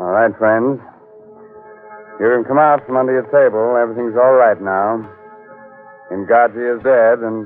All 0.09 0.17
right, 0.17 0.33
friends. 0.41 0.81
You 2.17 2.33
can 2.33 2.41
come 2.41 2.57
out 2.57 2.81
from 2.81 2.97
under 2.97 3.13
your 3.13 3.29
table. 3.29 3.77
Everything's 3.77 4.17
all 4.17 4.33
right 4.33 4.57
now. 4.57 5.05
Ngaji 6.09 6.65
is 6.65 6.81
dead, 6.81 7.21
and 7.21 7.45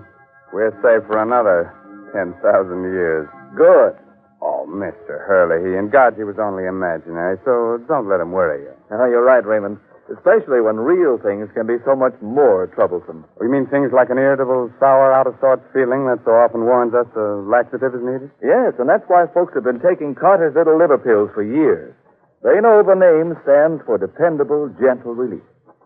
we're 0.55 0.71
safe 0.79 1.03
for 1.11 1.19
another 1.19 1.67
10,000 2.15 2.39
years. 2.87 3.27
Good. 3.51 3.99
Oh, 4.39 4.63
Mr. 4.71 5.19
Hurley, 5.27 5.59
he 5.59 5.75
Ngaji 5.75 6.23
was 6.23 6.39
only 6.39 6.63
imaginary, 6.63 7.35
so 7.43 7.83
don't 7.83 8.07
let 8.07 8.23
him 8.23 8.31
worry 8.31 8.63
you. 8.63 8.71
Oh, 8.95 9.11
you're 9.11 9.27
right, 9.27 9.43
Raymond. 9.43 9.75
Especially 10.07 10.63
when 10.63 10.79
real 10.79 11.19
things 11.19 11.51
can 11.51 11.67
be 11.67 11.83
so 11.83 11.99
much 11.99 12.15
more 12.23 12.71
troublesome. 12.71 13.27
You 13.43 13.51
mean 13.51 13.67
things 13.67 13.91
like 13.91 14.07
an 14.07 14.15
irritable, 14.15 14.71
sour, 14.79 15.11
out 15.11 15.27
of 15.27 15.35
sorts 15.43 15.67
feeling 15.75 16.07
that 16.07 16.23
so 16.23 16.31
often 16.31 16.63
warns 16.63 16.95
us 16.95 17.11
a 17.19 17.43
laxative 17.43 17.91
is 17.91 18.07
needed? 18.07 18.31
Yes, 18.39 18.79
and 18.79 18.87
that's 18.87 19.03
why 19.11 19.27
folks 19.35 19.51
have 19.51 19.67
been 19.67 19.83
taking 19.83 20.15
Carter's 20.15 20.55
little 20.55 20.79
liver 20.79 20.95
pills 20.97 21.27
for 21.35 21.43
years. 21.43 21.91
They 22.43 22.59
know 22.59 22.83
the 22.83 22.99
name 22.99 23.39
stands 23.47 23.79
for 23.87 23.97
dependable, 23.97 24.67
gentle 24.75 25.15
relief. 25.15 25.43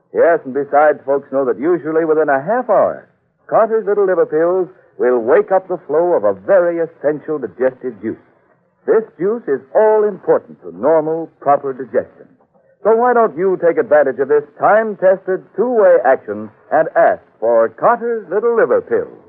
Yes, 0.09 0.41
and 0.41 0.57
besides, 0.57 0.97
folks 1.05 1.29
know 1.31 1.45
that 1.45 1.61
usually 1.61 2.01
within 2.01 2.33
a 2.33 2.41
half 2.41 2.65
hour, 2.65 3.05
Carter's 3.45 3.85
little 3.85 4.09
liver 4.09 4.25
pills 4.25 4.67
will 4.97 5.21
wake 5.21 5.53
up 5.53 5.67
the 5.69 5.77
flow 5.85 6.17
of 6.17 6.25
a 6.25 6.33
very 6.33 6.81
essential 6.81 7.37
digestive 7.37 7.93
juice. 8.01 8.17
This 8.89 9.05
juice 9.21 9.45
is 9.45 9.61
all 9.75 10.03
important 10.03 10.57
to 10.65 10.73
normal, 10.73 11.29
proper 11.39 11.73
digestion. 11.77 12.25
So 12.81 12.95
why 12.95 13.13
don't 13.13 13.37
you 13.37 13.59
take 13.61 13.77
advantage 13.77 14.17
of 14.17 14.27
this 14.27 14.47
time-tested 14.57 15.45
two-way 15.55 16.01
action 16.05 16.49
and 16.71 16.89
ask 16.97 17.21
for 17.39 17.69
Carter's 17.69 18.25
little 18.33 18.57
liver 18.57 18.81
pills? 18.81 19.21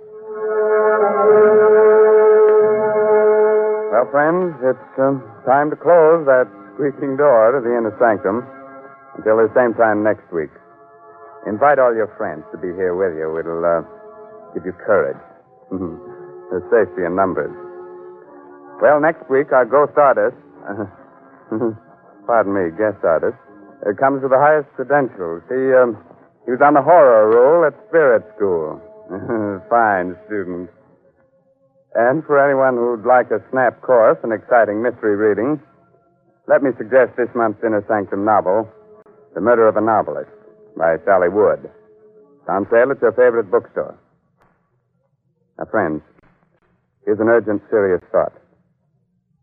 Well, 3.93 4.09
friends, 4.11 4.55
it's 4.65 4.99
um, 4.99 5.21
time 5.45 5.69
to 5.71 5.77
close 5.77 6.25
that 6.25 6.47
squeaking 6.79 7.19
door 7.19 7.51
to 7.51 7.59
the 7.59 7.75
inner 7.75 7.91
sanctum 7.99 8.47
until 9.19 9.43
the 9.43 9.51
same 9.51 9.75
time 9.75 10.07
next 10.07 10.23
week. 10.31 10.55
Invite 11.43 11.83
all 11.83 11.91
your 11.91 12.07
friends 12.15 12.47
to 12.55 12.57
be 12.59 12.71
here 12.79 12.95
with 12.95 13.19
you. 13.19 13.35
It'll 13.35 13.67
uh, 13.67 13.83
give 14.55 14.63
you 14.63 14.71
courage. 14.87 15.19
There's 15.75 16.63
safety 16.71 17.03
in 17.03 17.19
numbers. 17.19 17.51
Well, 18.79 19.03
next 19.03 19.27
week, 19.27 19.51
our 19.51 19.67
ghost 19.67 19.99
artist, 19.99 20.39
pardon 22.31 22.55
me, 22.55 22.71
guest 22.79 23.03
artist, 23.03 23.35
uh, 23.83 23.91
comes 23.99 24.23
with 24.23 24.31
the 24.31 24.39
highest 24.39 24.71
credentials. 24.79 25.43
He, 25.51 25.75
um, 25.75 25.99
he 26.47 26.55
was 26.55 26.63
on 26.63 26.79
the 26.79 26.83
horror 26.83 27.27
roll 27.27 27.67
at 27.67 27.75
Spirit 27.91 28.23
School. 28.39 28.79
Fine 29.67 30.15
student. 30.31 30.71
And 31.99 32.23
for 32.23 32.39
anyone 32.39 32.79
who'd 32.79 33.03
like 33.03 33.35
a 33.35 33.43
snap 33.51 33.83
course 33.83 34.19
in 34.23 34.31
exciting 34.31 34.79
mystery 34.79 35.17
reading, 35.17 35.59
let 36.49 36.63
me 36.63 36.71
suggest 36.79 37.13
this 37.17 37.29
month's 37.37 37.63
Inner 37.63 37.85
Sanctum 37.87 38.25
novel, 38.25 38.67
The 39.35 39.41
Murder 39.41 39.69
of 39.69 39.77
a 39.77 39.85
Novelist, 39.85 40.33
by 40.77 40.97
Sally 41.05 41.29
Wood. 41.29 41.61
It's 41.69 42.49
on 42.49 42.67
sale 42.73 42.91
at 42.91 43.03
your 43.03 43.13
favorite 43.13 43.51
bookstore. 43.51 43.99
Now, 45.59 45.67
friends, 45.71 46.01
here's 47.05 47.21
an 47.21 47.29
urgent, 47.29 47.61
serious 47.69 48.01
thought. 48.11 48.33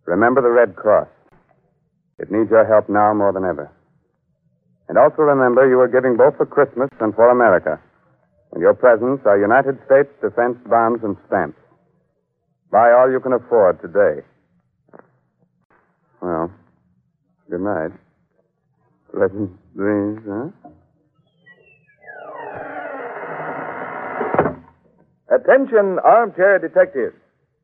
Remember 0.06 0.42
the 0.42 0.50
Red 0.50 0.76
Cross. 0.76 1.08
It 2.18 2.32
needs 2.32 2.50
your 2.50 2.66
help 2.66 2.90
now 2.90 3.14
more 3.14 3.32
than 3.32 3.46
ever. 3.46 3.70
And 4.90 4.98
also 4.98 5.22
remember 5.22 5.70
you 5.70 5.80
are 5.80 5.88
giving 5.88 6.18
both 6.18 6.38
for 6.38 6.46
Christmas 6.46 6.90
and 7.00 7.14
for 7.14 7.30
America. 7.30 7.80
And 8.54 8.62
your 8.62 8.74
presents 8.74 9.22
are 9.26 9.38
United 9.38 9.78
States 9.86 10.10
defense 10.22 10.58
bonds 10.66 11.04
and 11.04 11.18
stamps. 11.28 11.60
Buy 12.72 12.92
all 12.94 13.12
you 13.12 13.20
can 13.20 13.34
afford 13.34 13.82
today. 13.82 14.26
Well, 16.22 16.52
good 17.50 17.62
night. 17.62 17.92
Pleasant 19.12 19.52
dreams, 19.76 20.22
huh? 20.28 20.50
Attention, 25.34 26.00
armchair 26.04 26.60
detectives. 26.60 27.16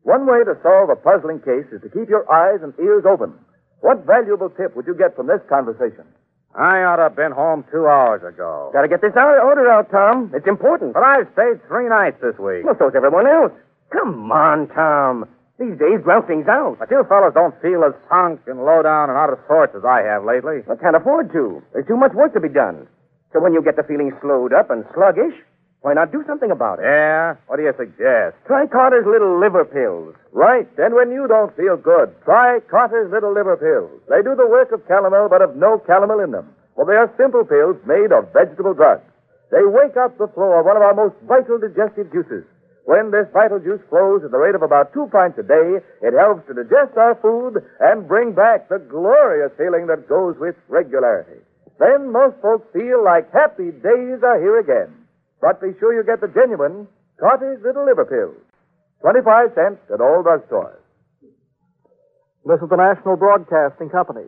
One 0.04 0.26
way 0.26 0.44
to 0.44 0.58
solve 0.64 0.90
a 0.90 0.96
puzzling 0.96 1.40
case 1.40 1.66
is 1.72 1.82
to 1.82 1.90
keep 1.90 2.10
your 2.10 2.26
eyes 2.32 2.60
and 2.64 2.74
ears 2.80 3.04
open. 3.08 3.34
What 3.82 4.06
valuable 4.06 4.50
tip 4.50 4.76
would 4.76 4.88
you 4.88 4.96
get 4.96 5.16
from 5.16 5.28
this 5.28 5.42
conversation? 5.48 6.06
I 6.56 6.84
ought 6.84 6.98
to 6.98 7.04
have 7.04 7.16
been 7.16 7.32
home 7.32 7.64
two 7.72 7.88
hours 7.88 8.22
ago. 8.28 8.72
Gotta 8.74 8.88
get 8.88 9.02
this 9.02 9.14
order 9.16 9.70
out, 9.72 9.90
Tom. 9.90 10.32
It's 10.34 10.48
important. 10.48 10.94
But 10.94 11.04
I've 11.04 11.28
stayed 11.34 11.66
three 11.68 11.88
nights 11.88 12.18
this 12.22 12.38
week. 12.38 12.66
Well, 12.66 12.76
so's 12.78 12.94
everyone 12.96 13.28
else. 13.28 13.52
Come 13.92 14.32
on, 14.32 14.68
Tom. 14.70 15.26
These 15.62 15.78
days, 15.78 16.02
ground 16.02 16.26
things 16.26 16.50
out. 16.50 16.82
But 16.82 16.90
you 16.90 17.06
fellows 17.06 17.38
don't 17.38 17.54
feel 17.62 17.86
as 17.86 17.94
sunk 18.10 18.42
and 18.50 18.66
low 18.66 18.82
down 18.82 19.14
and 19.14 19.18
out 19.18 19.30
of 19.30 19.38
sorts 19.46 19.78
as 19.78 19.86
I 19.86 20.02
have 20.02 20.26
lately. 20.26 20.66
I 20.66 20.74
can't 20.74 20.98
afford 20.98 21.30
to. 21.38 21.62
There's 21.70 21.86
too 21.86 22.02
much 22.02 22.18
work 22.18 22.34
to 22.34 22.42
be 22.42 22.50
done. 22.50 22.90
So 23.30 23.38
when 23.38 23.54
you 23.54 23.62
get 23.62 23.78
the 23.78 23.86
feeling 23.86 24.10
slowed 24.26 24.58
up 24.58 24.74
and 24.74 24.82
sluggish, 24.98 25.38
why 25.86 25.94
not 25.94 26.10
do 26.10 26.26
something 26.26 26.50
about 26.50 26.82
it? 26.82 26.90
Yeah? 26.90 27.38
What 27.46 27.62
do 27.62 27.64
you 27.70 27.78
suggest? 27.78 28.42
Try 28.50 28.66
Carter's 28.66 29.06
little 29.06 29.38
liver 29.38 29.62
pills. 29.62 30.18
Right. 30.34 30.66
And 30.82 30.98
when 30.98 31.14
you 31.14 31.30
don't 31.30 31.54
feel 31.54 31.78
good, 31.78 32.10
try 32.26 32.58
Carter's 32.66 33.12
Little 33.14 33.34
Liver 33.34 33.58
Pills. 33.58 34.02
They 34.10 34.26
do 34.26 34.34
the 34.34 34.50
work 34.50 34.72
of 34.72 34.82
calomel, 34.90 35.30
but 35.30 35.42
have 35.42 35.56
no 35.56 35.78
calomel 35.78 36.24
in 36.24 36.32
them. 36.32 36.50
For 36.74 36.90
they 36.90 36.98
are 36.98 37.14
simple 37.22 37.46
pills 37.46 37.78
made 37.86 38.10
of 38.10 38.34
vegetable 38.34 38.74
drugs. 38.74 39.06
They 39.52 39.62
wake 39.62 39.94
up 39.94 40.18
the 40.18 40.32
flow 40.34 40.58
of 40.58 40.66
one 40.66 40.78
of 40.78 40.82
our 40.82 40.96
most 40.96 41.14
vital 41.30 41.60
digestive 41.60 42.10
juices. 42.10 42.50
When 42.92 43.08
this 43.08 43.32
vital 43.32 43.64
juice 43.64 43.80
flows 43.88 44.20
at 44.28 44.36
the 44.36 44.38
rate 44.38 44.52
of 44.52 44.68
about 44.68 44.92
two 44.92 45.08
pints 45.16 45.40
a 45.40 45.48
day, 45.48 45.80
it 46.04 46.12
helps 46.12 46.44
to 46.52 46.54
digest 46.60 47.00
our 47.00 47.16
food 47.24 47.64
and 47.80 48.04
bring 48.04 48.36
back 48.36 48.68
the 48.68 48.84
glorious 48.84 49.56
feeling 49.56 49.88
that 49.88 50.12
goes 50.12 50.36
with 50.36 50.60
regularity. 50.68 51.40
Then 51.80 52.12
most 52.12 52.36
folks 52.44 52.68
feel 52.76 53.00
like 53.00 53.32
happy 53.32 53.72
days 53.72 54.20
are 54.28 54.44
here 54.44 54.60
again. 54.60 54.92
But 55.40 55.64
be 55.64 55.72
sure 55.80 55.96
you 55.96 56.04
get 56.04 56.20
the 56.20 56.28
genuine 56.36 56.86
Carter's 57.18 57.64
Little 57.64 57.86
Liver 57.86 58.04
Pills. 58.04 58.44
25 59.08 59.56
cents 59.56 59.80
at 59.88 60.04
all 60.04 60.20
drugstores. 60.20 60.84
This 62.44 62.60
is 62.60 62.68
the 62.68 62.76
National 62.76 63.16
Broadcasting 63.16 63.88
Company. 63.88 64.28